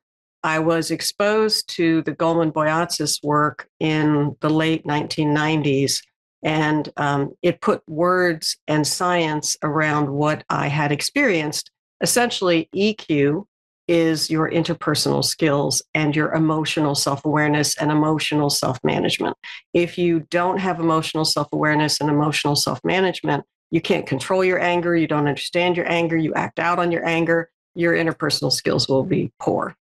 I 0.44 0.60
was 0.60 0.92
exposed 0.92 1.68
to 1.76 2.02
the 2.04 2.16
Goleman 2.16 2.54
Boyatzis 2.54 3.22
work 3.24 3.68
in 3.80 4.38
the 4.40 4.50
late 4.50 4.86
1990s, 4.86 6.02
and 6.46 6.90
um, 6.96 7.36
it 7.42 7.60
put 7.60 7.82
words 7.88 8.56
and 8.68 8.86
science 8.86 9.58
around 9.64 10.10
what 10.10 10.46
I 10.48 10.68
had 10.68 10.92
experienced. 10.92 11.72
Essentially, 12.02 12.70
EQ 12.74 13.46
is 13.88 14.30
your 14.30 14.50
interpersonal 14.50 15.24
skills 15.24 15.82
and 15.96 16.16
your 16.16 16.34
emotional 16.34 16.94
self 16.94 17.26
awareness 17.26 17.76
and 17.78 17.92
emotional 17.92 18.52
self 18.52 18.78
management. 18.84 19.36
If 19.74 19.98
you 19.98 20.22
don't 20.30 20.60
have 20.60 20.80
emotional 20.80 21.26
self 21.26 21.48
awareness 21.52 22.00
and 22.00 22.12
emotional 22.12 22.56
self 22.56 22.80
management, 22.84 23.44
you 23.72 23.82
can't 23.82 24.06
control 24.06 24.46
your 24.46 24.60
anger, 24.60 24.96
you 24.96 25.08
don't 25.08 25.28
understand 25.28 25.76
your 25.76 25.92
anger, 25.92 26.16
you 26.16 26.34
act 26.36 26.60
out 26.60 26.78
on 26.78 26.92
your 26.92 27.06
anger, 27.06 27.50
your 27.74 27.94
interpersonal 27.94 28.52
skills 28.52 28.88
will 28.88 29.04
be 29.04 29.32
poor. 29.40 29.76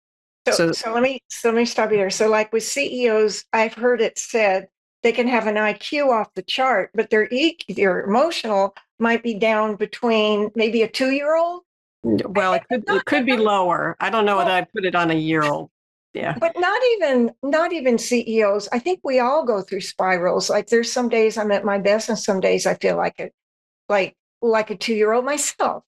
So, 0.48 0.54
so, 0.54 0.72
so 0.72 0.94
let 0.94 1.04
me 1.04 1.20
so 1.28 1.50
let 1.50 1.58
me 1.58 1.66
stop 1.66 1.92
you 1.92 1.98
there. 1.98 2.10
So, 2.10 2.30
like 2.30 2.54
with 2.54 2.64
CEOs, 2.64 3.44
I've 3.52 3.74
heard 3.74 4.00
it 4.00 4.18
said 4.18 4.68
they 5.04 5.12
can 5.12 5.28
have 5.28 5.48
an 5.48 5.56
IQ 5.56 6.10
off 6.10 6.34
the 6.34 6.42
chart, 6.42 6.92
but 6.94 7.10
their 7.10 7.28
e- 7.32 7.58
their 7.70 8.04
emotional 8.04 8.76
might 9.00 9.22
be 9.22 9.34
down 9.34 9.76
between 9.76 10.50
maybe 10.56 10.82
a 10.82 10.88
two 10.88 11.12
year 11.12 11.36
old. 11.36 11.64
Well, 12.04 12.54
it 12.54 12.64
could 12.70 12.84
it 12.88 13.06
could 13.06 13.26
be 13.26 13.38
lower. 13.38 13.96
I 14.00 14.10
don't 14.10 14.26
know 14.26 14.38
whether 14.38 14.52
I 14.52 14.62
put 14.62 14.86
it 14.86 14.96
on 14.96 15.12
a 15.12 15.16
year 15.16 15.44
old. 15.44 15.70
Yeah. 16.14 16.38
But 16.40 16.54
not 16.60 16.82
even 16.94 17.32
not 17.42 17.74
even 17.74 17.98
CEOs. 17.98 18.70
I 18.72 18.80
think 18.80 19.00
we 19.04 19.20
all 19.20 19.46
go 19.46 19.62
through 19.62 19.82
spirals. 19.82 20.50
Like 20.50 20.68
there's 20.68 20.92
some 20.92 21.10
days 21.10 21.38
I'm 21.38 21.52
at 21.52 21.66
my 21.66 21.80
best 21.80 22.10
and 22.10 22.18
some 22.18 22.40
days 22.40 22.66
I 22.66 22.76
feel 22.76 22.98
like 22.98 23.20
it 23.20 23.34
like 23.90 24.16
like 24.42 24.70
a 24.70 24.76
two 24.76 24.94
year 24.94 25.12
old 25.14 25.26
myself. 25.26 25.84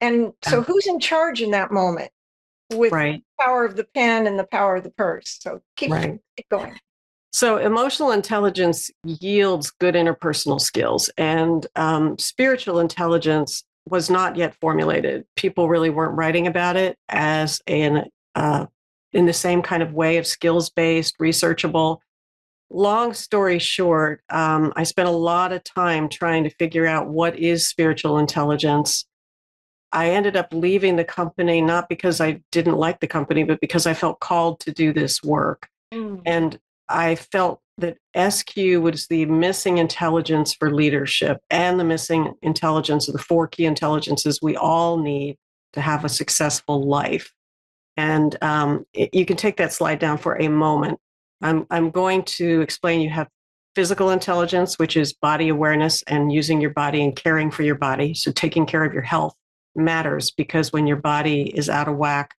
And 0.00 0.32
so 0.44 0.62
who's 0.62 0.86
in 0.86 1.00
charge 1.00 1.40
in 1.40 1.52
that 1.52 1.70
moment 1.72 2.10
with 2.72 2.92
right. 2.92 3.22
the 3.38 3.44
power 3.44 3.64
of 3.64 3.76
the 3.76 3.84
pen 3.84 4.26
and 4.26 4.38
the 4.38 4.46
power 4.46 4.76
of 4.76 4.84
the 4.84 4.90
purse? 4.90 5.38
So 5.40 5.60
keep, 5.76 5.90
Right. 5.90 6.18
keep 6.36 6.48
going. 6.50 6.78
So, 7.36 7.58
emotional 7.58 8.12
intelligence 8.12 8.90
yields 9.04 9.70
good 9.70 9.94
interpersonal 9.94 10.58
skills, 10.58 11.10
and 11.18 11.66
um, 11.76 12.16
spiritual 12.16 12.78
intelligence 12.78 13.62
was 13.86 14.08
not 14.08 14.36
yet 14.36 14.54
formulated. 14.54 15.26
People 15.36 15.68
really 15.68 15.90
weren't 15.90 16.16
writing 16.16 16.46
about 16.46 16.76
it 16.76 16.96
as 17.10 17.60
an 17.66 18.04
uh, 18.34 18.64
in 19.12 19.26
the 19.26 19.34
same 19.34 19.60
kind 19.60 19.82
of 19.82 19.92
way 19.92 20.16
of 20.16 20.26
skills 20.26 20.70
based, 20.70 21.18
researchable. 21.18 21.98
Long 22.70 23.12
story 23.12 23.58
short, 23.58 24.22
um, 24.30 24.72
I 24.74 24.84
spent 24.84 25.06
a 25.06 25.12
lot 25.12 25.52
of 25.52 25.62
time 25.62 26.08
trying 26.08 26.44
to 26.44 26.50
figure 26.58 26.86
out 26.86 27.06
what 27.06 27.38
is 27.38 27.68
spiritual 27.68 28.16
intelligence. 28.16 29.04
I 29.92 30.12
ended 30.12 30.36
up 30.36 30.48
leaving 30.54 30.96
the 30.96 31.04
company 31.04 31.60
not 31.60 31.90
because 31.90 32.18
I 32.18 32.40
didn't 32.50 32.78
like 32.78 33.00
the 33.00 33.06
company, 33.06 33.44
but 33.44 33.60
because 33.60 33.86
I 33.86 33.92
felt 33.92 34.20
called 34.20 34.60
to 34.60 34.72
do 34.72 34.94
this 34.94 35.22
work. 35.22 35.68
And 36.24 36.58
I 36.88 37.14
felt 37.16 37.60
that 37.78 37.98
SQ 38.16 38.56
was 38.80 39.06
the 39.08 39.26
missing 39.26 39.78
intelligence 39.78 40.54
for 40.54 40.72
leadership 40.72 41.38
and 41.50 41.78
the 41.78 41.84
missing 41.84 42.34
intelligence 42.42 43.08
of 43.08 43.12
the 43.12 43.22
four 43.22 43.46
key 43.46 43.66
intelligences 43.66 44.40
we 44.40 44.56
all 44.56 44.96
need 44.98 45.36
to 45.74 45.80
have 45.80 46.04
a 46.04 46.08
successful 46.08 46.86
life. 46.86 47.32
And 47.96 48.36
um, 48.42 48.86
it- 48.94 49.14
you 49.14 49.26
can 49.26 49.36
take 49.36 49.56
that 49.58 49.72
slide 49.72 49.98
down 49.98 50.18
for 50.18 50.40
a 50.40 50.48
moment. 50.48 50.98
I'm, 51.42 51.66
I'm 51.70 51.90
going 51.90 52.22
to 52.24 52.62
explain 52.62 53.02
you 53.02 53.10
have 53.10 53.28
physical 53.74 54.10
intelligence, 54.10 54.78
which 54.78 54.96
is 54.96 55.12
body 55.12 55.48
awareness 55.48 56.02
and 56.04 56.32
using 56.32 56.62
your 56.62 56.70
body 56.70 57.04
and 57.04 57.14
caring 57.14 57.50
for 57.50 57.62
your 57.62 57.74
body. 57.74 58.14
So 58.14 58.32
taking 58.32 58.64
care 58.64 58.84
of 58.84 58.94
your 58.94 59.02
health 59.02 59.34
matters 59.74 60.30
because 60.30 60.72
when 60.72 60.86
your 60.86 60.96
body 60.96 61.42
is 61.54 61.68
out 61.68 61.88
of 61.88 61.96
whack, 61.96 62.34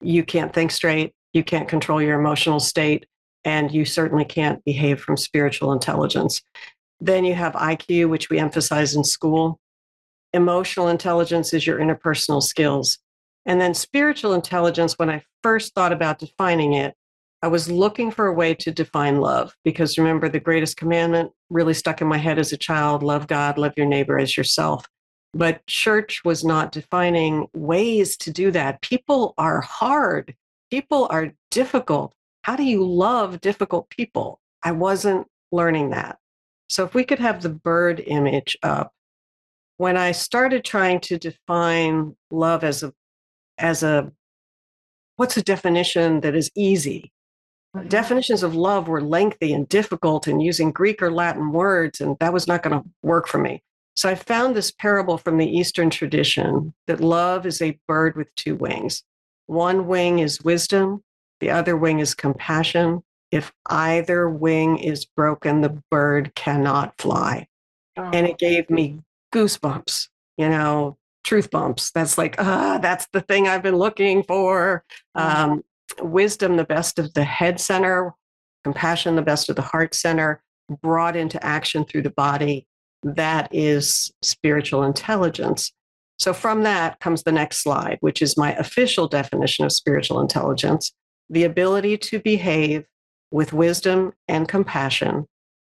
you 0.00 0.24
can't 0.24 0.54
think 0.54 0.70
straight, 0.70 1.12
you 1.34 1.44
can't 1.44 1.68
control 1.68 2.00
your 2.00 2.18
emotional 2.18 2.58
state, 2.58 3.04
and 3.48 3.72
you 3.72 3.86
certainly 3.86 4.26
can't 4.26 4.62
behave 4.62 5.00
from 5.00 5.16
spiritual 5.16 5.72
intelligence. 5.72 6.42
Then 7.00 7.24
you 7.24 7.32
have 7.32 7.54
IQ, 7.54 8.10
which 8.10 8.28
we 8.28 8.38
emphasize 8.38 8.94
in 8.94 9.04
school. 9.04 9.58
Emotional 10.34 10.88
intelligence 10.88 11.54
is 11.54 11.66
your 11.66 11.78
interpersonal 11.78 12.42
skills. 12.42 12.98
And 13.46 13.58
then 13.58 13.72
spiritual 13.72 14.34
intelligence, 14.34 14.98
when 14.98 15.08
I 15.08 15.22
first 15.42 15.74
thought 15.74 15.94
about 15.94 16.18
defining 16.18 16.74
it, 16.74 16.94
I 17.40 17.48
was 17.48 17.70
looking 17.70 18.10
for 18.10 18.26
a 18.26 18.34
way 18.34 18.52
to 18.56 18.70
define 18.70 19.22
love 19.22 19.54
because 19.64 19.96
remember, 19.96 20.28
the 20.28 20.40
greatest 20.40 20.76
commandment 20.76 21.32
really 21.48 21.72
stuck 21.72 22.02
in 22.02 22.06
my 22.06 22.18
head 22.18 22.38
as 22.38 22.52
a 22.52 22.58
child 22.58 23.02
love 23.02 23.28
God, 23.28 23.56
love 23.56 23.72
your 23.78 23.86
neighbor 23.86 24.18
as 24.18 24.36
yourself. 24.36 24.84
But 25.32 25.66
church 25.66 26.20
was 26.22 26.44
not 26.44 26.72
defining 26.72 27.46
ways 27.54 28.18
to 28.18 28.30
do 28.30 28.50
that. 28.50 28.82
People 28.82 29.32
are 29.38 29.62
hard, 29.62 30.34
people 30.70 31.08
are 31.10 31.32
difficult. 31.50 32.12
How 32.48 32.56
do 32.56 32.64
you 32.64 32.82
love 32.82 33.42
difficult 33.42 33.90
people? 33.90 34.40
I 34.62 34.72
wasn't 34.72 35.26
learning 35.52 35.90
that. 35.90 36.16
So 36.70 36.82
if 36.82 36.94
we 36.94 37.04
could 37.04 37.18
have 37.18 37.42
the 37.42 37.50
bird 37.50 38.02
image 38.06 38.56
up, 38.62 38.94
when 39.76 39.98
I 39.98 40.12
started 40.12 40.64
trying 40.64 41.00
to 41.00 41.18
define 41.18 42.16
love 42.30 42.64
as 42.64 42.82
a 42.82 42.94
as 43.58 43.82
a 43.82 44.10
what's 45.16 45.36
a 45.36 45.42
definition 45.42 46.22
that 46.22 46.34
is 46.34 46.50
easy? 46.56 47.12
Mm-hmm. 47.76 47.88
Definitions 47.88 48.42
of 48.42 48.54
love 48.54 48.88
were 48.88 49.02
lengthy 49.02 49.52
and 49.52 49.68
difficult 49.68 50.26
and 50.26 50.42
using 50.42 50.72
Greek 50.72 51.02
or 51.02 51.12
Latin 51.12 51.52
words, 51.52 52.00
and 52.00 52.16
that 52.18 52.32
was 52.32 52.48
not 52.48 52.62
going 52.62 52.82
to 52.82 52.88
work 53.02 53.28
for 53.28 53.36
me. 53.36 53.62
So 53.94 54.08
I 54.08 54.14
found 54.14 54.56
this 54.56 54.70
parable 54.70 55.18
from 55.18 55.36
the 55.36 55.58
Eastern 55.58 55.90
tradition 55.90 56.72
that 56.86 57.02
love 57.02 57.44
is 57.44 57.60
a 57.60 57.78
bird 57.86 58.16
with 58.16 58.34
two 58.36 58.56
wings. 58.56 59.02
One 59.48 59.86
wing 59.86 60.20
is 60.20 60.40
wisdom, 60.40 61.02
the 61.40 61.50
other 61.50 61.76
wing 61.76 62.00
is 62.00 62.14
compassion. 62.14 63.02
If 63.30 63.52
either 63.66 64.28
wing 64.28 64.78
is 64.78 65.04
broken, 65.04 65.60
the 65.60 65.82
bird 65.90 66.34
cannot 66.34 66.94
fly. 66.98 67.46
And 67.96 68.26
it 68.26 68.38
gave 68.38 68.70
me 68.70 69.00
goosebumps, 69.34 70.08
you 70.36 70.48
know, 70.48 70.96
truth 71.24 71.50
bumps. 71.50 71.90
That's 71.90 72.16
like, 72.16 72.36
ah, 72.38 72.78
that's 72.80 73.06
the 73.12 73.20
thing 73.20 73.48
I've 73.48 73.62
been 73.62 73.76
looking 73.76 74.22
for. 74.22 74.84
Um, 75.14 75.64
wisdom, 76.00 76.56
the 76.56 76.64
best 76.64 76.98
of 76.98 77.12
the 77.14 77.24
head 77.24 77.60
center, 77.60 78.14
compassion, 78.64 79.16
the 79.16 79.22
best 79.22 79.48
of 79.48 79.56
the 79.56 79.62
heart 79.62 79.94
center, 79.94 80.42
brought 80.82 81.16
into 81.16 81.44
action 81.44 81.84
through 81.84 82.02
the 82.02 82.10
body. 82.10 82.66
That 83.02 83.48
is 83.52 84.12
spiritual 84.22 84.84
intelligence. 84.84 85.72
So, 86.18 86.32
from 86.32 86.62
that 86.64 86.98
comes 86.98 87.22
the 87.22 87.32
next 87.32 87.62
slide, 87.62 87.98
which 88.00 88.22
is 88.22 88.36
my 88.36 88.54
official 88.54 89.06
definition 89.06 89.64
of 89.64 89.72
spiritual 89.72 90.20
intelligence 90.20 90.92
the 91.30 91.44
ability 91.44 91.98
to 91.98 92.18
behave 92.18 92.84
with 93.30 93.52
wisdom 93.52 94.12
and 94.26 94.48
compassion 94.48 95.26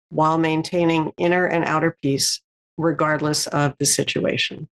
while 0.08 0.38
maintaining 0.38 1.12
inner 1.18 1.46
and 1.46 1.64
outer 1.64 1.96
peace, 2.02 2.40
regardless 2.76 3.46
of 3.48 3.74
the 3.78 3.86
situation. 3.86 4.68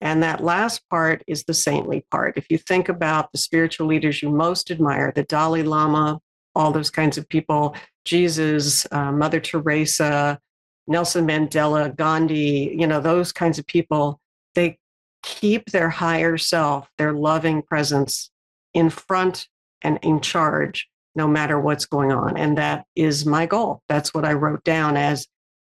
And 0.00 0.22
that 0.22 0.42
last 0.42 0.88
part 0.88 1.22
is 1.26 1.44
the 1.44 1.54
saintly 1.54 2.04
part. 2.10 2.36
If 2.36 2.46
you 2.50 2.58
think 2.58 2.88
about 2.88 3.30
the 3.30 3.38
spiritual 3.38 3.86
leaders 3.86 4.22
you 4.22 4.30
most 4.30 4.70
admire, 4.70 5.12
the 5.14 5.22
Dalai 5.22 5.62
Lama, 5.62 6.18
all 6.54 6.72
those 6.72 6.90
kinds 6.90 7.18
of 7.18 7.28
people, 7.28 7.76
Jesus, 8.04 8.86
uh, 8.90 9.12
Mother 9.12 9.40
Teresa, 9.40 10.40
Nelson 10.88 11.26
Mandela, 11.26 11.94
Gandhi, 11.94 12.74
you 12.76 12.86
know, 12.86 13.00
those 13.00 13.32
kinds 13.32 13.58
of 13.58 13.66
people, 13.66 14.20
they 14.54 14.78
keep 15.22 15.66
their 15.66 15.88
higher 15.88 16.36
self, 16.36 16.88
their 16.98 17.12
loving 17.12 17.62
presence 17.62 18.30
in 18.74 18.90
front 18.90 19.46
and 19.82 19.98
in 20.02 20.20
charge 20.20 20.88
no 21.14 21.28
matter 21.28 21.60
what's 21.60 21.84
going 21.84 22.10
on. 22.12 22.36
And 22.38 22.56
that 22.58 22.86
is 22.96 23.26
my 23.26 23.46
goal. 23.46 23.82
That's 23.88 24.14
what 24.14 24.24
I 24.24 24.32
wrote 24.32 24.64
down 24.64 24.96
as 24.96 25.26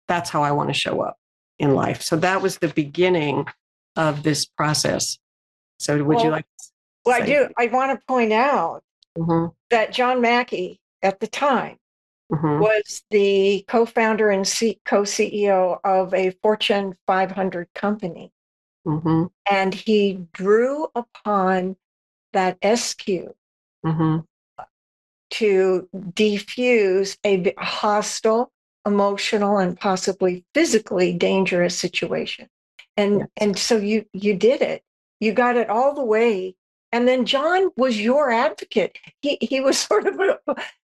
that's 0.08 0.30
how 0.30 0.42
I 0.44 0.52
want 0.52 0.70
to 0.70 0.74
show 0.74 1.02
up 1.02 1.18
in 1.60 1.76
life. 1.76 2.02
So 2.02 2.16
that 2.18 2.42
was 2.42 2.58
the 2.58 2.70
beginning 2.70 3.46
of 3.96 4.24
this 4.24 4.46
process. 4.46 5.20
So 5.80 6.04
would 6.04 6.22
you 6.22 6.30
Well, 6.30 6.32
like 6.32 6.46
Well, 7.06 7.22
I 7.22 7.26
do. 7.26 7.50
I 7.58 7.68
want 7.68 8.00
to 8.00 8.06
point 8.08 8.34
out 8.34 8.84
Mhm, 9.18 9.54
that 9.72 9.92
John 9.94 10.22
Mackey 10.22 10.80
at 11.02 11.20
the 11.20 11.28
time 11.28 11.78
mhm, 12.32 12.60
was 12.62 13.04
the 13.12 13.66
co-founder 13.68 14.30
and 14.30 14.48
C- 14.48 14.80
co-CEO 14.86 15.80
of 15.84 16.14
a 16.14 16.32
Fortune 16.44 16.98
500 17.08 17.70
company, 17.74 18.32
mhm, 18.86 19.30
and 19.50 19.74
he 19.74 20.28
drew 20.34 20.88
upon 20.96 21.78
that 22.34 22.58
SQ 22.62 23.36
mhm. 23.88 24.26
to 25.30 25.90
defuse 25.94 27.18
a 27.26 27.54
hostile, 27.60 28.52
emotional, 28.86 29.58
and 29.58 29.80
possibly 29.80 30.46
physically 30.54 31.14
dangerous 31.14 31.78
situation. 31.78 32.48
And 32.96 33.20
Yes. 33.20 33.28
and 33.38 33.58
so 33.58 33.78
you 33.78 34.06
you 34.14 34.36
did 34.36 34.62
it. 34.62 34.84
You 35.20 35.34
got 35.34 35.58
it 35.58 35.70
all 35.70 35.94
the 35.94 36.04
way. 36.06 36.56
And 36.92 37.08
then 37.08 37.26
John 37.26 37.70
was 37.76 38.00
your 38.00 38.32
advocate. 38.32 38.98
He 39.22 39.38
he 39.42 39.60
was 39.62 39.78
sort 39.90 40.08
of 40.08 40.20
a, 40.20 40.40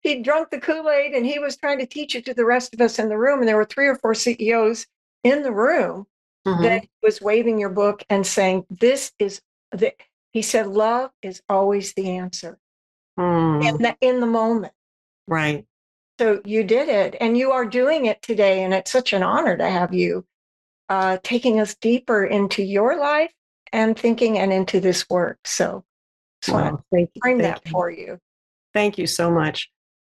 he 0.02 0.22
drunk 0.22 0.50
the 0.52 0.60
Kool-Aid 0.60 1.14
and 1.14 1.26
he 1.26 1.40
was 1.40 1.58
trying 1.58 1.80
to 1.80 1.86
teach 1.86 2.16
it 2.16 2.26
to 2.26 2.34
the 2.34 2.46
rest 2.46 2.74
of 2.74 2.82
us 2.82 3.00
in 3.00 3.10
the 3.10 3.18
room. 3.18 3.40
And 3.40 3.48
there 3.48 3.58
were 3.58 3.66
three 3.66 3.88
or 3.88 3.96
four 3.96 4.14
CEOs 4.14 4.86
in 5.24 5.44
the 5.44 5.52
room 5.52 6.06
Mhm. 6.48 6.62
that 6.64 6.86
was 7.04 7.20
waving 7.22 7.60
your 7.60 7.70
book 7.70 8.04
and 8.10 8.26
saying, 8.26 8.66
This 8.70 9.12
is 9.20 9.42
the 9.72 9.94
he 10.32 10.42
said, 10.44 10.68
love 10.68 11.12
is 11.24 11.42
always 11.50 11.94
the 11.94 12.12
answer 12.12 12.58
Mm, 13.20 13.68
in 13.68 13.78
the 13.84 13.98
in 14.02 14.20
the 14.20 14.28
moment. 14.28 14.74
right. 15.28 15.66
So 16.20 16.42
you 16.46 16.64
did 16.64 16.90
it, 16.90 17.16
and 17.22 17.38
you 17.38 17.52
are 17.52 17.66
doing 17.66 18.06
it 18.06 18.22
today, 18.22 18.64
and 18.64 18.74
it's 18.74 18.92
such 18.92 19.14
an 19.14 19.24
honor 19.24 19.58
to 19.58 19.70
have 19.70 19.94
you 19.94 20.26
uh, 20.90 21.18
taking 21.24 21.60
us 21.60 21.76
deeper 21.76 22.26
into 22.26 22.64
your 22.64 23.00
life 23.00 23.32
and 23.72 23.98
thinking 23.98 24.38
and 24.38 24.52
into 24.52 24.80
this 24.80 25.08
work. 25.10 25.38
So, 25.46 25.86
just 26.42 26.54
want 26.54 26.66
to 26.66 26.98
Wow, 26.98 27.08
frame 27.22 27.38
that 27.40 27.62
you. 27.66 27.72
for 27.72 27.90
you. 27.90 28.20
Thank 28.74 28.98
you 28.98 29.08
so 29.08 29.32
much. 29.32 29.70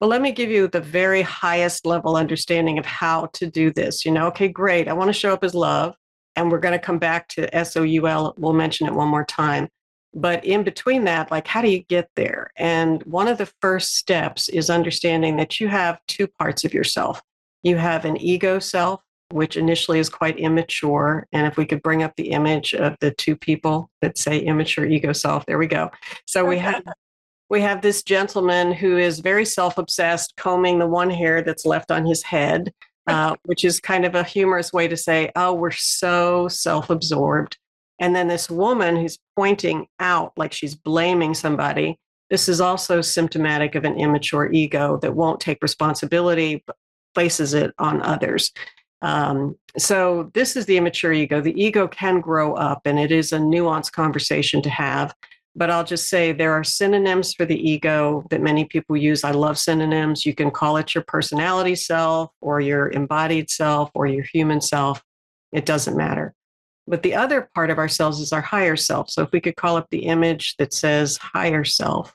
Well, 0.01 0.09
let 0.09 0.23
me 0.23 0.33
give 0.33 0.51
you 0.51 0.69
the 0.69 0.81
very 0.81 1.23
highest 1.23 1.85
level 1.85 2.17
understanding 2.17 2.79
of 2.79 2.87
how 2.87 3.27
to 3.35 3.51
do 3.51 3.71
this. 3.73 4.05
You 4.05 4.13
know, 4.13 4.27
okay, 4.29 4.49
great. 4.49 4.89
I 4.89 4.93
want 4.95 5.09
to 5.09 5.13
show 5.13 5.33
up 5.33 5.45
as 5.45 5.55
love, 5.55 5.95
and 6.37 6.51
we're 6.51 6.61
going 6.61 6.79
to 6.79 6.85
come 6.85 6.99
back 6.99 7.29
to 7.29 7.65
SOUL. 7.65 8.35
We'll 8.39 8.53
mention 8.55 8.87
it 8.87 8.95
one 8.95 9.09
more 9.09 9.25
time. 9.25 9.69
But 10.13 10.45
in 10.45 10.65
between 10.65 11.05
that, 11.05 11.31
like, 11.31 11.47
how 11.47 11.63
do 11.63 11.71
you 11.71 11.85
get 11.85 12.11
there? 12.17 12.51
And 12.57 13.03
one 13.05 13.29
of 13.29 13.39
the 13.39 13.51
first 13.61 13.97
steps 13.97 14.49
is 14.49 14.69
understanding 14.69 15.37
that 15.37 15.61
you 15.61 15.69
have 15.69 16.01
two 16.09 16.27
parts 16.27 16.65
of 16.65 16.75
yourself. 16.75 17.23
You 17.63 17.77
have 17.77 18.05
an 18.05 18.21
ego 18.21 18.59
self, 18.59 19.03
which 19.31 19.57
initially 19.57 20.01
is 20.01 20.09
quite 20.09 20.39
immature. 20.39 21.29
And 21.33 21.47
if 21.47 21.57
we 21.57 21.65
could 21.65 21.83
bring 21.83 22.03
up 22.03 22.15
the 22.17 22.31
image 22.31 22.75
of 22.75 22.97
the 23.01 23.13
two 23.13 23.37
people 23.37 23.91
that 24.01 24.19
say 24.19 24.39
immature 24.41 24.85
ego 24.85 25.13
self, 25.13 25.47
there 25.47 25.59
we 25.59 25.69
go. 25.69 25.91
So 26.27 26.45
we 26.45 26.59
have 26.59 26.83
we 27.49 27.61
have 27.63 27.83
this 27.83 28.05
gentleman 28.05 28.73
who 28.73 28.97
is 28.97 29.19
very 29.19 29.45
self-obsessed, 29.45 30.37
combing 30.37 30.79
the 30.79 30.87
one 30.87 31.11
hair 31.11 31.43
that's 31.43 31.67
left 31.67 31.91
on 31.91 32.07
his 32.07 32.23
head, 32.23 32.73
uh, 33.09 33.35
which 33.43 33.65
is 33.65 33.81
kind 33.81 34.05
of 34.05 34.15
a 34.15 34.25
humorous 34.25 34.73
way 34.73 34.89
to 34.89 34.97
say, 34.97 35.31
"Oh, 35.37 35.55
we're 35.55 35.71
so 35.71 36.49
self-absorbed." 36.49 37.59
And 38.01 38.17
then 38.17 38.27
this 38.27 38.51
woman 38.51 38.97
who's 38.97 39.19
pointing 39.37 39.87
out 40.01 40.33
like 40.37 40.53
she's 40.53 40.75
blaming 40.75 41.35
somebody. 41.35 41.99
This 42.31 42.49
is 42.49 42.61
also 42.61 43.01
symptomatic 43.01 43.75
of 43.75 43.85
an 43.85 43.97
immature 43.97 44.51
ego 44.51 44.99
that 45.03 45.15
won't 45.15 45.41
take 45.41 45.63
responsibility, 45.63 46.63
but 46.67 46.77
places 47.15 47.55
it 47.55 47.73
on 47.79 48.03
others. 48.03 48.53
Um, 49.03 49.57
so 49.79 50.31
this 50.35 50.57
is 50.57 50.67
the 50.67 50.77
immature 50.77 51.13
ego. 51.13 51.41
The 51.41 51.61
ego 51.61 51.89
can 51.89 52.21
grow 52.21 52.55
up, 52.55 52.83
and 52.85 52.99
it 52.99 53.13
is 53.13 53.33
a 53.33 53.39
nuanced 53.39 53.93
conversation 53.93 54.63
to 54.63 54.71
have. 54.71 55.15
But 55.57 55.71
I'll 55.71 55.85
just 55.85 56.09
say 56.09 56.33
there 56.33 56.53
are 56.53 56.63
synonyms 56.63 57.35
for 57.35 57.45
the 57.45 57.59
ego 57.59 58.25
that 58.31 58.41
many 58.41 58.65
people 58.65 58.97
use. 58.97 59.25
I 59.25 59.33
love 59.33 59.59
synonyms. 59.59 60.25
You 60.25 60.35
can 60.35 60.51
call 60.51 60.77
it 60.77 60.95
your 60.95 61.05
personality 61.05 61.75
self, 61.75 62.31
or 62.41 62.61
your 62.61 62.89
embodied 62.91 63.51
self, 63.51 63.91
or 63.95 64.07
your 64.07 64.25
human 64.25 64.61
self. 64.61 65.03
It 65.53 65.67
doesn't 65.67 65.97
matter. 65.97 66.35
But 66.91 67.03
the 67.03 67.15
other 67.15 67.49
part 67.55 67.71
of 67.71 67.79
ourselves 67.79 68.21
is 68.21 68.33
our 68.33 68.41
higher 68.41 68.77
self. 68.77 69.11
So 69.11 69.23
if 69.23 69.31
we 69.33 69.41
could 69.41 69.57
call 69.57 69.77
up 69.77 69.89
the 69.91 70.07
image 70.07 70.57
that 70.57 70.75
says 70.75 71.17
higher 71.17 71.65
self. 71.65 72.15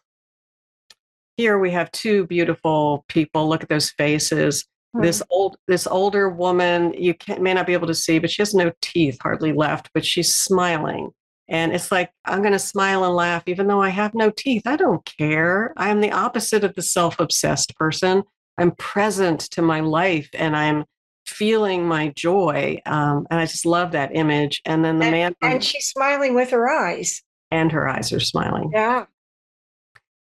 Here 1.37 1.57
we 1.57 1.71
have 1.71 1.91
two 1.91 2.27
beautiful 2.27 3.05
people. 3.07 3.47
Look 3.47 3.63
at 3.63 3.69
those 3.69 3.91
faces 3.91 4.65
hmm. 4.95 5.01
this 5.01 5.21
old 5.29 5.57
this 5.67 5.87
older 5.87 6.29
woman 6.29 6.93
you 6.93 7.13
can, 7.13 7.41
may 7.43 7.53
not 7.53 7.67
be 7.67 7.73
able 7.73 7.87
to 7.87 7.95
see 7.95 8.19
but 8.19 8.31
she 8.31 8.41
has 8.41 8.53
no 8.53 8.71
teeth 8.81 9.17
hardly 9.21 9.53
left 9.53 9.89
but 9.93 10.05
she's 10.05 10.33
smiling 10.33 11.11
and 11.47 11.73
it's 11.73 11.91
like 11.91 12.11
i'm 12.25 12.39
going 12.39 12.53
to 12.53 12.59
smile 12.59 13.03
and 13.03 13.15
laugh 13.15 13.43
even 13.45 13.67
though 13.67 13.81
i 13.81 13.89
have 13.89 14.13
no 14.13 14.31
teeth 14.31 14.63
i 14.65 14.75
don't 14.75 15.05
care 15.05 15.73
i 15.77 15.89
am 15.89 16.01
the 16.01 16.11
opposite 16.11 16.63
of 16.63 16.73
the 16.75 16.81
self-obsessed 16.81 17.75
person 17.75 18.23
i'm 18.57 18.71
present 18.71 19.41
to 19.41 19.61
my 19.61 19.79
life 19.79 20.29
and 20.33 20.55
i'm 20.55 20.85
feeling 21.25 21.85
my 21.87 22.09
joy 22.09 22.79
um, 22.85 23.25
and 23.29 23.39
i 23.39 23.45
just 23.45 23.65
love 23.65 23.91
that 23.91 24.15
image 24.15 24.61
and 24.65 24.83
then 24.83 24.99
the 24.99 25.05
and, 25.05 25.11
man 25.11 25.35
and 25.41 25.63
she's 25.63 25.87
smiling 25.87 26.35
with 26.35 26.49
her 26.51 26.69
eyes 26.69 27.23
and 27.51 27.71
her 27.71 27.87
eyes 27.87 28.11
are 28.13 28.19
smiling 28.19 28.69
yeah 28.73 29.05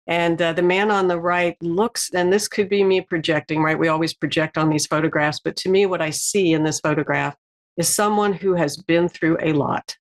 and 0.08 0.40
uh, 0.40 0.54
the 0.54 0.62
man 0.62 0.90
on 0.90 1.06
the 1.06 1.20
right 1.20 1.54
looks, 1.62 2.10
and 2.14 2.32
this 2.32 2.48
could 2.48 2.70
be 2.70 2.82
me 2.82 3.02
projecting, 3.02 3.62
right? 3.62 3.78
We 3.78 3.88
always 3.88 4.14
project 4.14 4.56
on 4.56 4.70
these 4.70 4.86
photographs, 4.86 5.38
but 5.38 5.54
to 5.56 5.68
me, 5.68 5.84
what 5.84 6.00
I 6.00 6.08
see 6.10 6.54
in 6.54 6.64
this 6.64 6.80
photograph 6.80 7.36
is 7.76 7.90
someone 7.90 8.32
who 8.32 8.54
has 8.54 8.78
been 8.78 9.10
through 9.10 9.36
a 9.42 9.52
lot. 9.52 9.96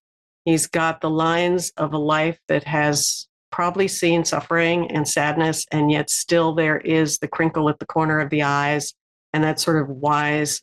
He's 0.46 0.66
got 0.66 1.02
the 1.02 1.10
lines 1.10 1.72
of 1.76 1.92
a 1.92 1.98
life 1.98 2.38
that 2.48 2.64
has 2.64 3.28
probably 3.52 3.86
seen 3.86 4.24
suffering 4.24 4.90
and 4.90 5.06
sadness, 5.06 5.66
and 5.72 5.92
yet 5.92 6.08
still 6.08 6.54
there 6.54 6.78
is 6.78 7.18
the 7.18 7.28
crinkle 7.28 7.68
at 7.68 7.78
the 7.78 7.86
corner 7.86 8.18
of 8.18 8.30
the 8.30 8.44
eyes 8.44 8.94
and 9.34 9.44
that 9.44 9.60
sort 9.60 9.76
of 9.76 9.90
wise, 9.90 10.62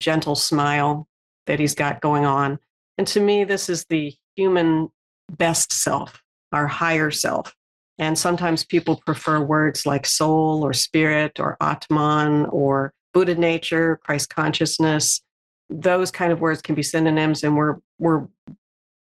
gentle 0.00 0.34
smile 0.34 1.08
that 1.46 1.58
he's 1.58 1.74
got 1.74 2.00
going 2.00 2.24
on. 2.24 2.58
And 2.96 3.06
to 3.08 3.20
me, 3.20 3.44
this 3.44 3.68
is 3.68 3.84
the 3.88 4.14
human 4.36 4.88
best 5.30 5.72
self, 5.72 6.22
our 6.52 6.66
higher 6.66 7.10
self. 7.10 7.54
And 7.98 8.16
sometimes 8.16 8.64
people 8.64 9.02
prefer 9.04 9.40
words 9.40 9.84
like 9.84 10.06
soul 10.06 10.64
or 10.64 10.72
spirit 10.72 11.40
or 11.40 11.56
Atman 11.60 12.46
or 12.46 12.92
Buddha 13.12 13.34
nature, 13.34 13.98
Christ 14.04 14.30
consciousness. 14.30 15.20
Those 15.68 16.10
kind 16.10 16.32
of 16.32 16.40
words 16.40 16.62
can 16.62 16.74
be 16.74 16.82
synonyms, 16.82 17.42
and 17.42 17.56
we're, 17.56 17.76
we're 17.98 18.26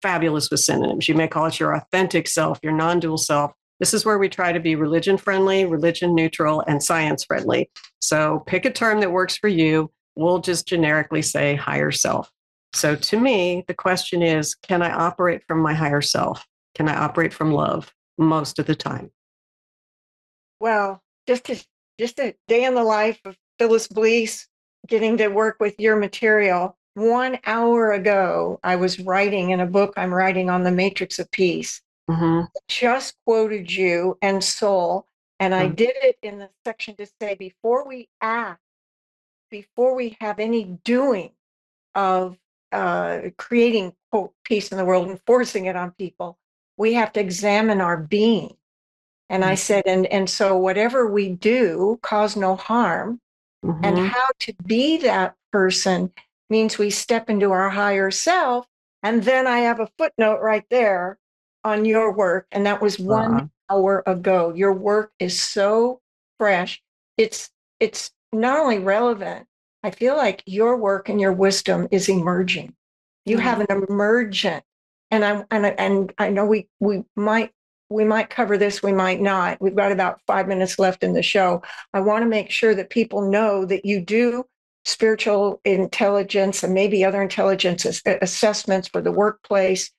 fabulous 0.03 0.51
with 0.51 0.61
synonyms. 0.61 1.09
You 1.09 1.15
may 1.15 1.29
call 1.29 1.47
it 1.47 1.61
your 1.61 1.75
authentic 1.75 2.27
self, 2.27 2.59
your 2.63 2.73
non 2.73 3.01
dual 3.01 3.19
self. 3.19 3.53
This 3.79 3.93
is 3.93 4.07
where 4.07 4.19
we 4.19 4.29
try 4.29 4.53
to 4.53 4.61
be 4.61 4.75
religion 4.75 5.19
friendly, 5.19 5.67
religion 5.67 6.15
neutral, 6.15 6.63
and 6.67 6.83
science 6.83 7.25
friendly. 7.25 7.71
So 8.01 8.43
pick 8.47 8.65
a 8.65 8.71
term 8.71 9.01
that 9.01 9.13
works 9.13 9.37
for 9.37 9.49
you. 9.49 9.91
We'll 10.17 10.41
just 10.41 10.67
generically 10.67 11.23
say 11.23 11.55
higher 11.55 11.93
self. 11.93 12.31
So 12.75 12.97
to 12.97 13.21
me, 13.21 13.65
the 13.69 13.75
question 13.75 14.23
is 14.23 14.55
can 14.55 14.83
I 14.83 14.91
operate 14.91 15.43
from 15.47 15.61
my 15.61 15.75
higher 15.75 16.03
self? 16.03 16.47
Can 16.75 16.89
I 16.89 16.97
operate 16.97 17.33
from 17.33 17.53
love? 17.53 17.93
most 18.19 18.59
of 18.59 18.67
the 18.67 18.75
time. 18.75 19.11
Well, 20.61 21.03
just 21.27 21.49
a, 21.51 21.63
just 21.99 22.19
a 22.19 22.35
day 22.49 22.65
in 22.65 22.75
the 22.75 22.85
life 22.85 23.21
of 23.25 23.37
Phyllis 23.59 23.89
Blees, 23.89 24.47
getting 24.87 25.17
to 25.19 25.29
work 25.29 25.57
with 25.61 25.79
your 25.79 25.97
material. 25.97 26.77
One 26.95 27.39
hour 27.45 27.93
ago, 27.93 28.59
I 28.63 28.77
was 28.77 28.99
writing 29.01 29.51
in 29.51 29.61
a 29.61 29.67
book 29.67 29.95
I'm 29.97 30.15
writing 30.15 30.49
on 30.49 30.63
the 30.63 30.71
Matrix 30.71 31.19
of 31.19 31.31
Peace. 31.31 31.83
Mm-hmm. 32.09 32.47
Just 32.69 33.17
quoted 33.27 33.71
you 33.71 34.17
and 34.23 34.43
soul, 34.43 35.07
and 35.41 35.53
mm-hmm. 35.53 35.65
I 35.65 35.69
did 35.69 35.93
it 36.03 36.17
in 36.23 36.39
the 36.39 36.49
section 36.65 36.97
to 36.97 37.07
say 37.21 37.35
before 37.35 37.87
we 37.87 38.09
act, 38.23 38.61
before 39.57 39.95
we 39.95 40.17
have 40.21 40.39
any 40.39 40.65
doing 40.85 41.31
of 41.95 42.37
uh, 42.73 43.21
creating 43.39 43.95
quote 44.11 44.35
peace 44.45 44.71
in 44.71 44.77
the 44.77 44.85
world 44.85 45.09
and 45.09 45.21
forcing 45.27 45.65
it 45.65 45.77
on 45.77 45.93
people, 45.93 46.39
we 46.77 46.93
have 46.93 47.13
to 47.15 47.21
examine 47.21 47.81
our 47.81 47.97
being. 47.97 48.55
And 49.31 49.43
mm-hmm. 49.43 49.53
I 49.53 49.55
said, 49.55 49.85
and, 49.87 50.07
and 50.07 50.29
so 50.29 50.59
whatever 50.59 51.07
we 51.07 51.31
do, 51.31 51.99
cause 52.03 52.37
no 52.37 52.55
harm. 52.55 53.21
Mm-hmm. 53.65 53.85
And 53.85 53.99
how 53.99 54.29
to 54.41 54.55
be 54.67 54.99
that 54.99 55.35
person 55.53 56.13
means 56.51 56.77
we 56.77 56.91
step 56.91 57.31
into 57.31 57.51
our 57.51 57.71
higher 57.71 58.11
self. 58.11 58.67
And 59.03 59.23
then 59.23 59.47
I 59.47 59.61
have 59.61 59.81
a 59.81 59.89
footnote 59.97 60.41
right 60.43 60.65
there 60.69 61.19
on 61.65 61.87
your 61.87 62.13
work. 62.13 62.47
And 62.53 62.67
that 62.67 62.83
was 62.83 62.99
one 62.99 63.35
uh-huh. 63.35 63.47
hour 63.71 64.03
ago. 64.07 64.53
Your 64.55 64.75
work 64.75 65.13
is 65.19 65.41
so 65.41 66.03
fresh. 66.39 66.83
It's 67.17 67.51
it's 67.81 68.13
not 68.33 68.59
only 68.59 68.79
relevant, 68.79 69.47
I 69.83 69.91
feel 69.91 70.17
like 70.17 70.43
your 70.47 70.77
work 70.77 71.09
and 71.09 71.21
your 71.21 71.33
wisdom 71.33 71.89
is 71.91 72.09
emerging. 72.09 72.75
You 73.25 73.37
mm-hmm. 73.37 73.45
have 73.45 73.61
an 73.61 73.85
emergent 73.89 74.65
and 75.11 75.25
I 75.25 75.45
and 75.51 75.67
and 75.67 76.13
I 76.19 76.31
know 76.31 76.45
we 76.47 76.69
we 76.81 77.05
might 77.15 77.53
we 77.89 78.05
might 78.05 78.31
cover 78.31 78.59
this, 78.59 78.83
we 78.83 78.93
might 78.93 79.21
not. 79.21 79.61
We've 79.61 79.77
got 79.77 79.93
about 79.93 80.21
five 80.27 80.49
minutes 80.49 80.79
left 80.79 81.05
in 81.05 81.13
the 81.13 81.23
show. 81.23 81.63
I 81.95 82.01
want 82.01 82.23
to 82.23 82.29
make 82.29 82.51
sure 82.51 82.75
that 82.75 82.91
people 82.91 83.31
know 83.31 83.65
that 83.65 83.85
you 83.85 84.01
do 84.01 84.45
spiritual 84.85 85.61
intelligence 85.65 86.63
and 86.63 86.75
maybe 86.75 87.05
other 87.05 87.23
intelligence 87.23 87.85
assessments 88.07 88.89
for 88.89 89.01
the 89.01 89.13
workplace. 89.13 89.91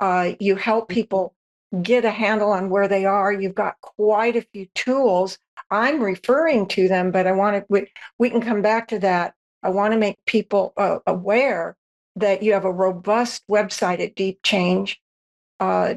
Uh, 0.00 0.32
you 0.40 0.56
help 0.56 0.88
people 0.88 1.34
get 1.82 2.04
a 2.04 2.10
handle 2.10 2.50
on 2.50 2.70
where 2.70 2.88
they 2.88 3.04
are. 3.04 3.32
You've 3.32 3.54
got 3.54 3.80
quite 3.82 4.36
a 4.36 4.46
few 4.52 4.66
tools. 4.74 5.38
I'm 5.70 6.02
referring 6.02 6.66
to 6.68 6.88
them, 6.88 7.10
but 7.10 7.26
I 7.26 7.32
want 7.32 7.56
to, 7.56 7.66
we, 7.68 7.90
we 8.18 8.30
can 8.30 8.40
come 8.40 8.62
back 8.62 8.88
to 8.88 8.98
that. 9.00 9.34
I 9.62 9.70
want 9.70 9.92
to 9.92 9.98
make 9.98 10.16
people 10.26 10.72
uh, 10.76 10.98
aware 11.06 11.76
that 12.16 12.42
you 12.42 12.52
have 12.52 12.64
a 12.64 12.72
robust 12.72 13.42
website 13.50 14.00
at 14.00 14.16
deepchange 14.16 14.96
uh, 15.60 15.94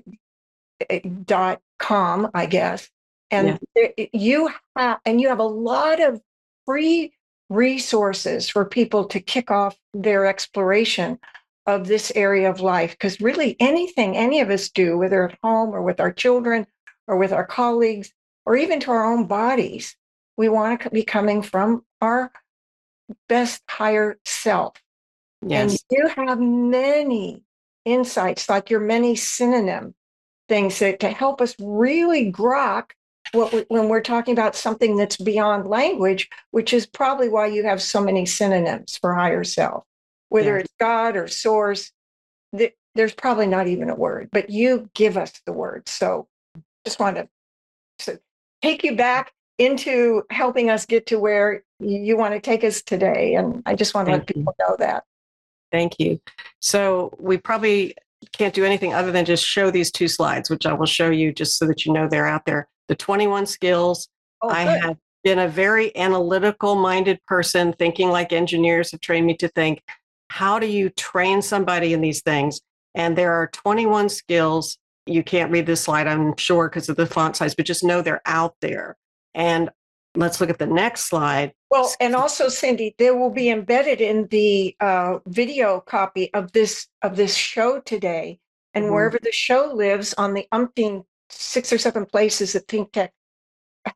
dot 1.26 1.62
com, 1.78 2.30
I 2.34 2.48
guess, 2.48 2.90
and 3.30 3.60
yeah. 3.76 4.06
you 4.14 4.50
have 4.76 5.00
and 5.06 5.22
you 5.22 5.30
have 5.30 5.40
a 5.40 5.44
lot 5.44 6.02
of 6.02 6.22
free 6.66 7.14
resources 7.50 8.50
for 8.50 8.66
people 8.66 9.06
to 9.06 9.20
kick 9.20 9.52
off 9.52 9.78
their 9.94 10.26
exploration 10.26 11.20
of 11.68 11.88
this 11.88 12.12
area 12.16 12.50
of 12.50 12.62
life. 12.62 12.92
Because 12.92 13.22
really, 13.22 13.56
anything 13.60 14.18
any 14.18 14.42
of 14.42 14.50
us 14.50 14.70
do, 14.70 14.98
whether 14.98 15.30
at 15.30 15.38
home 15.44 15.70
or 15.70 15.84
with 15.84 16.00
our 16.00 16.12
children 16.12 16.66
or 17.08 17.18
with 17.18 17.32
our 17.32 17.46
colleagues 17.46 18.12
or 18.46 18.56
even 18.56 18.80
to 18.82 18.92
our 18.92 19.06
own 19.06 19.26
bodies, 19.26 19.96
we 20.38 20.50
want 20.50 20.82
to 20.82 20.90
be 20.90 21.04
coming 21.04 21.42
from 21.42 21.84
our 22.02 22.32
best 23.28 23.62
higher 23.70 24.18
self. 24.26 24.76
Yes. 25.46 25.72
And 25.72 25.98
you 25.98 26.08
have 26.08 26.40
many 26.40 27.44
insights, 27.86 28.50
like 28.50 28.70
your 28.70 28.80
many 28.80 29.16
synonym 29.16 29.96
things 30.48 30.80
that 30.80 31.00
to 31.00 31.10
help 31.10 31.42
us 31.42 31.56
really 31.60 32.32
grok 32.32 32.92
what 33.32 33.54
we, 33.54 33.66
when 33.70 33.88
we're 33.88 34.02
talking 34.02 34.34
about 34.34 34.56
something 34.56 34.98
that's 34.98 35.18
beyond 35.18 35.68
language, 35.68 36.30
which 36.52 36.74
is 36.74 36.86
probably 36.86 37.30
why 37.30 37.48
you 37.48 37.64
have 37.64 37.82
so 37.82 38.02
many 38.04 38.26
synonyms 38.26 38.98
for 38.98 39.14
higher 39.14 39.44
self, 39.44 39.86
whether 40.30 40.56
yeah. 40.56 40.62
it's 40.62 40.74
God 40.80 41.16
or 41.16 41.28
source. 41.28 41.92
Th- 42.56 42.76
there's 42.96 43.14
probably 43.14 43.48
not 43.48 43.68
even 43.68 43.90
a 43.90 43.96
word, 43.96 44.30
but 44.32 44.50
you 44.50 44.90
give 44.94 45.16
us 45.16 45.32
the 45.46 45.54
word. 45.54 45.88
So 45.88 46.28
just 46.86 47.00
want 47.00 47.16
to 47.16 47.30
so 48.00 48.18
take 48.62 48.84
you 48.84 48.96
back 48.96 49.32
into 49.58 50.24
helping 50.30 50.70
us 50.70 50.86
get 50.86 51.06
to 51.08 51.20
where 51.20 51.64
you 51.80 52.18
want 52.18 52.34
to 52.34 52.40
take 52.40 52.64
us 52.64 52.82
today. 52.82 53.36
And 53.36 53.62
I 53.66 53.76
just 53.76 53.94
want 53.94 54.08
to 54.08 54.14
Thank 54.14 54.30
let 54.30 54.36
people 54.36 54.56
know 54.60 54.76
that. 54.80 55.04
Thank 55.72 56.00
you. 56.00 56.20
So 56.60 57.16
we 57.20 57.38
probably 57.38 57.96
can't 58.34 58.54
do 58.54 58.66
anything 58.66 58.94
other 58.94 59.12
than 59.12 59.26
just 59.26 59.46
show 59.46 59.72
these 59.72 59.92
two 59.92 60.08
slides, 60.08 60.50
which 60.50 60.66
I 60.66 60.74
will 60.74 60.86
show 60.86 61.10
you 61.10 61.34
just 61.34 61.58
so 61.58 61.66
that 61.68 61.86
you 61.86 61.94
know 61.94 62.08
they're 62.08 62.28
out 62.28 62.46
there. 62.46 62.68
The 62.88 62.96
21 62.96 63.46
skills. 63.46 64.10
Oh, 64.42 64.50
I 64.50 64.62
have 64.62 64.98
been 65.24 65.40
a 65.40 65.48
very 65.48 65.96
analytical 65.96 66.76
minded 66.76 67.20
person, 67.28 67.74
thinking 67.74 68.10
like 68.10 68.34
engineers 68.34 68.92
have 68.92 69.02
trained 69.02 69.28
me 69.28 69.36
to 69.38 69.48
think. 69.48 69.82
How 70.30 70.60
do 70.60 70.68
you 70.68 70.90
train 70.90 71.42
somebody 71.42 71.94
in 71.94 72.02
these 72.02 72.22
things? 72.22 72.62
And 72.96 73.18
there 73.18 73.34
are 73.34 73.48
21 73.48 74.10
skills. 74.10 74.78
You 75.06 75.24
can't 75.24 75.52
read 75.52 75.66
this 75.66 75.82
slide, 75.82 76.08
I'm 76.08 76.36
sure, 76.38 76.70
because 76.70 76.90
of 76.90 76.96
the 76.96 77.06
font 77.06 77.36
size, 77.36 77.56
but 77.56 77.66
just 77.66 77.84
know 77.84 78.02
they're 78.02 78.22
out 78.26 78.56
there. 78.62 78.98
And 79.34 79.70
let's 80.16 80.40
look 80.40 80.50
at 80.50 80.60
the 80.60 80.68
next 80.68 81.06
slide. 81.06 81.54
Well, 81.70 81.92
and 82.00 82.16
also, 82.16 82.50
Cindy, 82.50 82.96
they 82.98 83.12
will 83.12 83.30
be 83.30 83.50
embedded 83.50 84.02
in 84.02 84.28
the 84.28 84.76
uh, 84.80 85.20
video 85.26 85.80
copy 85.80 86.34
of 86.34 86.52
this 86.52 86.88
of 87.02 87.16
this 87.16 87.36
show 87.36 87.80
today, 87.80 88.40
and 88.74 88.86
mm-hmm. 88.86 88.94
wherever 88.94 89.20
the 89.22 89.32
show 89.32 89.72
lives 89.74 90.14
on 90.18 90.34
the 90.34 90.48
umpteen 90.54 91.06
six 91.30 91.72
or 91.72 91.78
seven 91.78 92.06
places 92.06 92.54
that 92.54 92.68
Think 92.68 92.92
Tech 92.92 93.14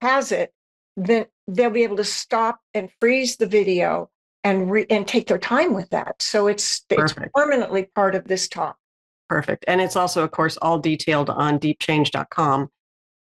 has 0.02 0.32
it, 0.32 0.54
then 0.96 1.26
they'll 1.48 1.70
be 1.70 1.84
able 1.84 1.98
to 1.98 2.04
stop 2.04 2.60
and 2.74 2.89
freeze 3.00 3.38
the 3.38 3.46
video 3.46 4.10
and 4.44 4.72
re- 4.72 4.86
and 4.89 5.08
take 5.08 5.28
their 5.28 5.38
time 5.38 5.74
with 5.74 5.89
that. 5.89 6.22
So 6.22 6.48
it's 6.48 6.82
Perfect. 6.82 7.20
it's 7.20 7.32
permanently 7.34 7.89
part 7.94 8.15
of 8.15 8.26
this 8.26 8.48
talk. 8.48 8.78
Perfect. 9.27 9.65
And 9.67 9.81
it's 9.81 9.95
also, 9.95 10.23
of 10.23 10.31
course, 10.31 10.57
all 10.57 10.79
detailed 10.79 11.29
on 11.29 11.59
deepchange.com. 11.59 12.69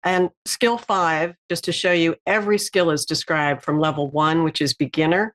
And 0.03 0.29
skill 0.45 0.77
five, 0.77 1.35
just 1.49 1.63
to 1.65 1.71
show 1.71 1.93
you, 1.93 2.15
every 2.27 2.57
skill 2.57 2.91
is 2.91 3.05
described 3.05 3.63
from 3.63 3.79
level 3.79 4.11
one, 4.11 4.43
which 4.43 4.61
is 4.61 4.73
beginner, 4.73 5.33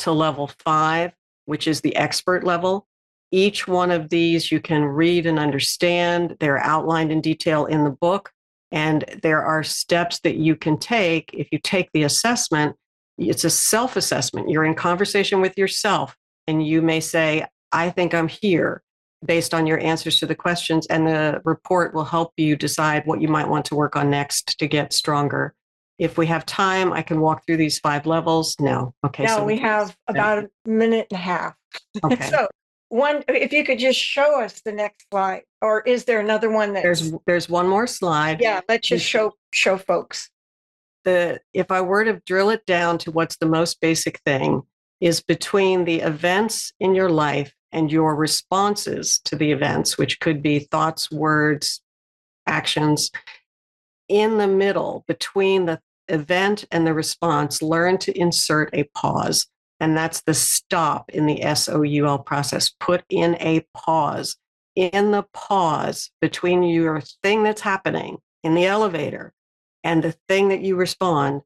to 0.00 0.12
level 0.12 0.50
five, 0.58 1.12
which 1.46 1.66
is 1.66 1.80
the 1.80 1.96
expert 1.96 2.44
level. 2.44 2.86
Each 3.32 3.66
one 3.66 3.90
of 3.90 4.10
these 4.10 4.52
you 4.52 4.60
can 4.60 4.84
read 4.84 5.24
and 5.24 5.38
understand. 5.38 6.36
They're 6.38 6.62
outlined 6.62 7.12
in 7.12 7.22
detail 7.22 7.64
in 7.64 7.84
the 7.84 7.90
book. 7.90 8.30
And 8.72 9.04
there 9.22 9.42
are 9.42 9.62
steps 9.62 10.20
that 10.20 10.36
you 10.36 10.54
can 10.54 10.78
take 10.78 11.30
if 11.32 11.48
you 11.50 11.58
take 11.58 11.90
the 11.92 12.02
assessment. 12.02 12.76
It's 13.16 13.44
a 13.44 13.50
self 13.50 13.96
assessment. 13.96 14.50
You're 14.50 14.64
in 14.64 14.74
conversation 14.74 15.40
with 15.40 15.58
yourself, 15.58 16.16
and 16.46 16.64
you 16.64 16.80
may 16.82 17.00
say, 17.00 17.46
I 17.72 17.90
think 17.90 18.14
I'm 18.14 18.28
here 18.28 18.82
based 19.24 19.52
on 19.54 19.66
your 19.66 19.78
answers 19.80 20.18
to 20.20 20.26
the 20.26 20.34
questions. 20.34 20.86
And 20.86 21.06
the 21.06 21.40
report 21.44 21.94
will 21.94 22.04
help 22.04 22.32
you 22.36 22.56
decide 22.56 23.06
what 23.06 23.20
you 23.20 23.28
might 23.28 23.48
want 23.48 23.64
to 23.66 23.74
work 23.74 23.96
on 23.96 24.10
next 24.10 24.58
to 24.58 24.66
get 24.66 24.92
stronger. 24.92 25.54
If 25.98 26.16
we 26.16 26.26
have 26.26 26.46
time, 26.46 26.92
I 26.92 27.02
can 27.02 27.20
walk 27.20 27.44
through 27.46 27.58
these 27.58 27.78
five 27.78 28.06
levels. 28.06 28.56
No. 28.58 28.94
Okay. 29.04 29.24
No, 29.24 29.36
so 29.36 29.44
we 29.44 29.58
have 29.58 29.94
about 30.08 30.38
a 30.38 30.50
minute 30.64 31.08
and 31.10 31.18
a 31.18 31.22
half. 31.22 31.54
Okay. 32.04 32.30
so 32.30 32.48
one 32.90 33.22
if 33.28 33.52
you 33.52 33.64
could 33.64 33.78
just 33.78 33.98
show 33.98 34.40
us 34.40 34.60
the 34.62 34.72
next 34.72 35.06
slide 35.10 35.42
or 35.62 35.80
is 35.82 36.04
there 36.04 36.18
another 36.18 36.50
one 36.50 36.74
that 36.74 36.82
there's 36.82 37.12
there's 37.24 37.48
one 37.48 37.68
more 37.68 37.86
slide 37.86 38.40
yeah 38.40 38.60
let's 38.68 38.88
just 38.88 39.06
show 39.06 39.32
show 39.52 39.78
folks 39.78 40.28
the 41.04 41.40
if 41.54 41.70
i 41.70 41.80
were 41.80 42.04
to 42.04 42.20
drill 42.26 42.50
it 42.50 42.66
down 42.66 42.98
to 42.98 43.12
what's 43.12 43.36
the 43.36 43.46
most 43.46 43.80
basic 43.80 44.18
thing 44.26 44.60
is 45.00 45.22
between 45.22 45.84
the 45.84 46.00
events 46.00 46.72
in 46.80 46.94
your 46.94 47.08
life 47.08 47.54
and 47.72 47.92
your 47.92 48.14
responses 48.14 49.20
to 49.24 49.36
the 49.36 49.52
events 49.52 49.96
which 49.96 50.20
could 50.20 50.42
be 50.42 50.60
thoughts 50.60 51.10
words 51.10 51.80
actions 52.46 53.10
in 54.08 54.38
the 54.38 54.46
middle 54.46 55.04
between 55.06 55.66
the 55.66 55.80
event 56.08 56.64
and 56.70 56.86
the 56.86 56.94
response 56.94 57.62
learn 57.62 57.96
to 57.96 58.18
insert 58.18 58.70
a 58.72 58.84
pause 58.94 59.46
and 59.80 59.96
that's 59.96 60.20
the 60.20 60.34
stop 60.34 61.10
in 61.10 61.26
the 61.26 61.40
SOUL 61.54 62.18
process. 62.18 62.70
Put 62.78 63.02
in 63.08 63.36
a 63.40 63.66
pause. 63.74 64.36
In 64.76 65.10
the 65.10 65.24
pause 65.34 66.10
between 66.20 66.62
your 66.62 67.00
thing 67.22 67.42
that's 67.42 67.62
happening 67.62 68.18
in 68.44 68.54
the 68.54 68.66
elevator 68.66 69.32
and 69.82 70.02
the 70.02 70.14
thing 70.28 70.48
that 70.50 70.60
you 70.60 70.76
respond, 70.76 71.42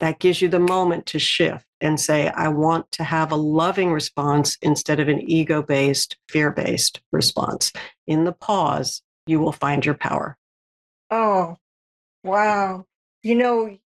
that 0.00 0.20
gives 0.20 0.40
you 0.40 0.48
the 0.48 0.58
moment 0.58 1.06
to 1.06 1.18
shift 1.18 1.64
and 1.80 2.00
say, 2.00 2.28
I 2.28 2.48
want 2.48 2.90
to 2.92 3.04
have 3.04 3.32
a 3.32 3.36
loving 3.36 3.92
response 3.92 4.56
instead 4.62 5.00
of 5.00 5.08
an 5.08 5.28
ego 5.28 5.62
based, 5.62 6.16
fear 6.28 6.50
based 6.50 7.00
response. 7.12 7.72
In 8.06 8.24
the 8.24 8.32
pause, 8.32 9.02
you 9.26 9.40
will 9.40 9.52
find 9.52 9.84
your 9.84 9.94
power. 9.94 10.36
Oh, 11.10 11.56
wow. 12.24 12.86
You 13.22 13.34
know, 13.34 13.78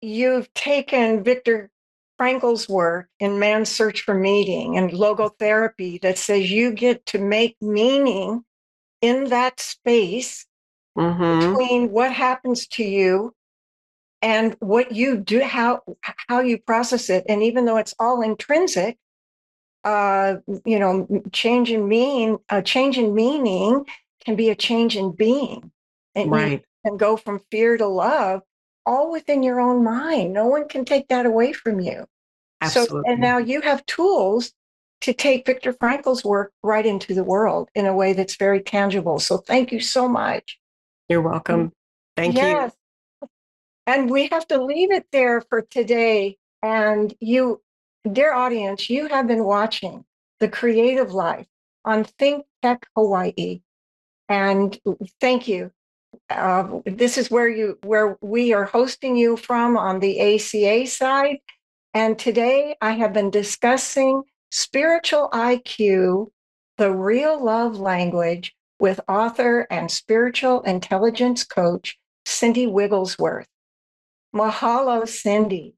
you've 0.00 0.52
taken 0.54 1.24
Viktor 1.24 1.70
Frankl's 2.18 2.68
work 2.68 3.08
in 3.18 3.38
Man's 3.38 3.68
Search 3.68 4.02
for 4.02 4.14
Meaning 4.14 4.76
and 4.78 4.90
logotherapy 4.90 6.00
that 6.02 6.18
says 6.18 6.50
you 6.50 6.72
get 6.72 7.04
to 7.06 7.18
make 7.18 7.56
meaning 7.60 8.44
in 9.00 9.24
that 9.30 9.60
space 9.60 10.46
mm-hmm. 10.96 11.50
between 11.50 11.90
what 11.90 12.12
happens 12.12 12.66
to 12.68 12.84
you 12.84 13.34
and 14.22 14.56
what 14.60 14.92
you 14.92 15.18
do, 15.18 15.42
how 15.42 15.82
how 16.28 16.40
you 16.40 16.56
process 16.56 17.10
it, 17.10 17.24
and 17.28 17.42
even 17.42 17.64
though 17.64 17.76
it's 17.76 17.94
all 17.98 18.22
intrinsic, 18.22 18.96
uh, 19.84 20.36
you 20.64 20.78
know, 20.78 21.06
change 21.32 21.70
in 21.70 21.88
mean, 21.88 22.38
a 22.48 22.62
change 22.62 22.96
in 22.96 23.14
meaning 23.14 23.84
can 24.24 24.36
be 24.36 24.48
a 24.50 24.54
change 24.54 24.96
in 24.96 25.12
being, 25.12 25.72
and 26.14 26.30
right. 26.30 26.64
and 26.84 26.98
go 26.98 27.16
from 27.16 27.40
fear 27.50 27.76
to 27.76 27.86
love 27.86 28.42
all 28.86 29.10
within 29.10 29.42
your 29.42 29.60
own 29.60 29.84
mind. 29.84 30.32
No 30.32 30.46
one 30.46 30.68
can 30.68 30.84
take 30.84 31.08
that 31.08 31.26
away 31.26 31.52
from 31.52 31.80
you. 31.80 32.06
Absolutely. 32.60 33.02
So, 33.04 33.12
and 33.12 33.20
now 33.20 33.38
you 33.38 33.60
have 33.60 33.84
tools 33.86 34.52
to 35.02 35.12
take 35.12 35.46
Viktor 35.46 35.72
Frankl's 35.72 36.24
work 36.24 36.52
right 36.62 36.86
into 36.86 37.12
the 37.12 37.24
world 37.24 37.68
in 37.74 37.86
a 37.86 37.94
way 37.94 38.12
that's 38.12 38.36
very 38.36 38.62
tangible. 38.62 39.18
So 39.18 39.38
thank 39.38 39.72
you 39.72 39.80
so 39.80 40.08
much. 40.08 40.58
You're 41.08 41.22
welcome. 41.22 41.72
Thank 42.16 42.36
yes. 42.36 42.72
you. 42.72 42.81
And 43.86 44.10
we 44.10 44.28
have 44.28 44.46
to 44.48 44.62
leave 44.62 44.92
it 44.92 45.06
there 45.12 45.40
for 45.40 45.62
today. 45.62 46.36
And 46.62 47.12
you, 47.20 47.60
dear 48.10 48.32
audience, 48.32 48.88
you 48.88 49.08
have 49.08 49.26
been 49.26 49.44
watching 49.44 50.04
The 50.40 50.48
Creative 50.48 51.12
Life 51.12 51.46
on 51.84 52.04
Think 52.04 52.46
Tech 52.62 52.86
Hawaii. 52.96 53.62
And 54.28 54.78
thank 55.20 55.48
you. 55.48 55.72
Uh, 56.30 56.80
this 56.84 57.18
is 57.18 57.30
where 57.30 57.48
you 57.48 57.78
where 57.84 58.18
we 58.20 58.52
are 58.52 58.66
hosting 58.66 59.16
you 59.16 59.36
from 59.36 59.78
on 59.78 59.98
the 59.98 60.20
ACA 60.20 60.86
side 60.86 61.38
and 61.94 62.18
today 62.18 62.76
I 62.80 62.92
have 62.92 63.12
been 63.12 63.30
discussing 63.30 64.22
spiritual 64.50 65.28
IQ, 65.30 66.30
the 66.78 66.90
real 66.90 67.42
love 67.42 67.78
language, 67.78 68.54
with 68.80 68.98
author 69.08 69.66
and 69.70 69.90
spiritual 69.90 70.62
intelligence 70.62 71.44
coach, 71.44 71.98
Cindy 72.24 72.66
Wigglesworth. 72.66 73.46
Mahalo, 74.34 75.06
Cindy. 75.06 75.74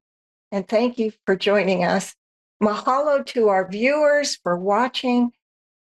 And 0.51 0.67
thank 0.67 0.97
you 0.97 1.11
for 1.25 1.35
joining 1.35 1.83
us. 1.83 2.15
Mahalo 2.61 3.25
to 3.27 3.49
our 3.49 3.69
viewers 3.69 4.37
for 4.37 4.57
watching. 4.57 5.31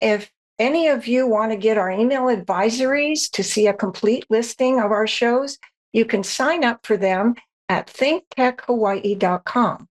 If 0.00 0.30
any 0.58 0.88
of 0.88 1.06
you 1.06 1.26
want 1.26 1.52
to 1.52 1.56
get 1.56 1.78
our 1.78 1.90
email 1.90 2.22
advisories 2.22 3.30
to 3.32 3.42
see 3.42 3.66
a 3.66 3.72
complete 3.72 4.26
listing 4.28 4.80
of 4.80 4.90
our 4.90 5.06
shows, 5.06 5.58
you 5.92 6.04
can 6.04 6.22
sign 6.22 6.64
up 6.64 6.84
for 6.84 6.96
them 6.96 7.34
at 7.68 7.86
thinktechhawaii.com. 7.86 9.88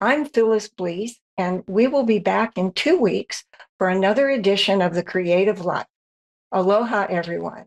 I'm 0.00 0.24
Phyllis 0.26 0.68
Blees, 0.68 1.12
and 1.36 1.64
we 1.66 1.86
will 1.86 2.04
be 2.04 2.18
back 2.18 2.58
in 2.58 2.72
two 2.72 2.98
weeks 2.98 3.44
for 3.78 3.88
another 3.88 4.28
edition 4.28 4.82
of 4.82 4.94
The 4.94 5.02
Creative 5.02 5.64
Life. 5.64 5.86
Aloha, 6.52 7.06
everyone. 7.08 7.66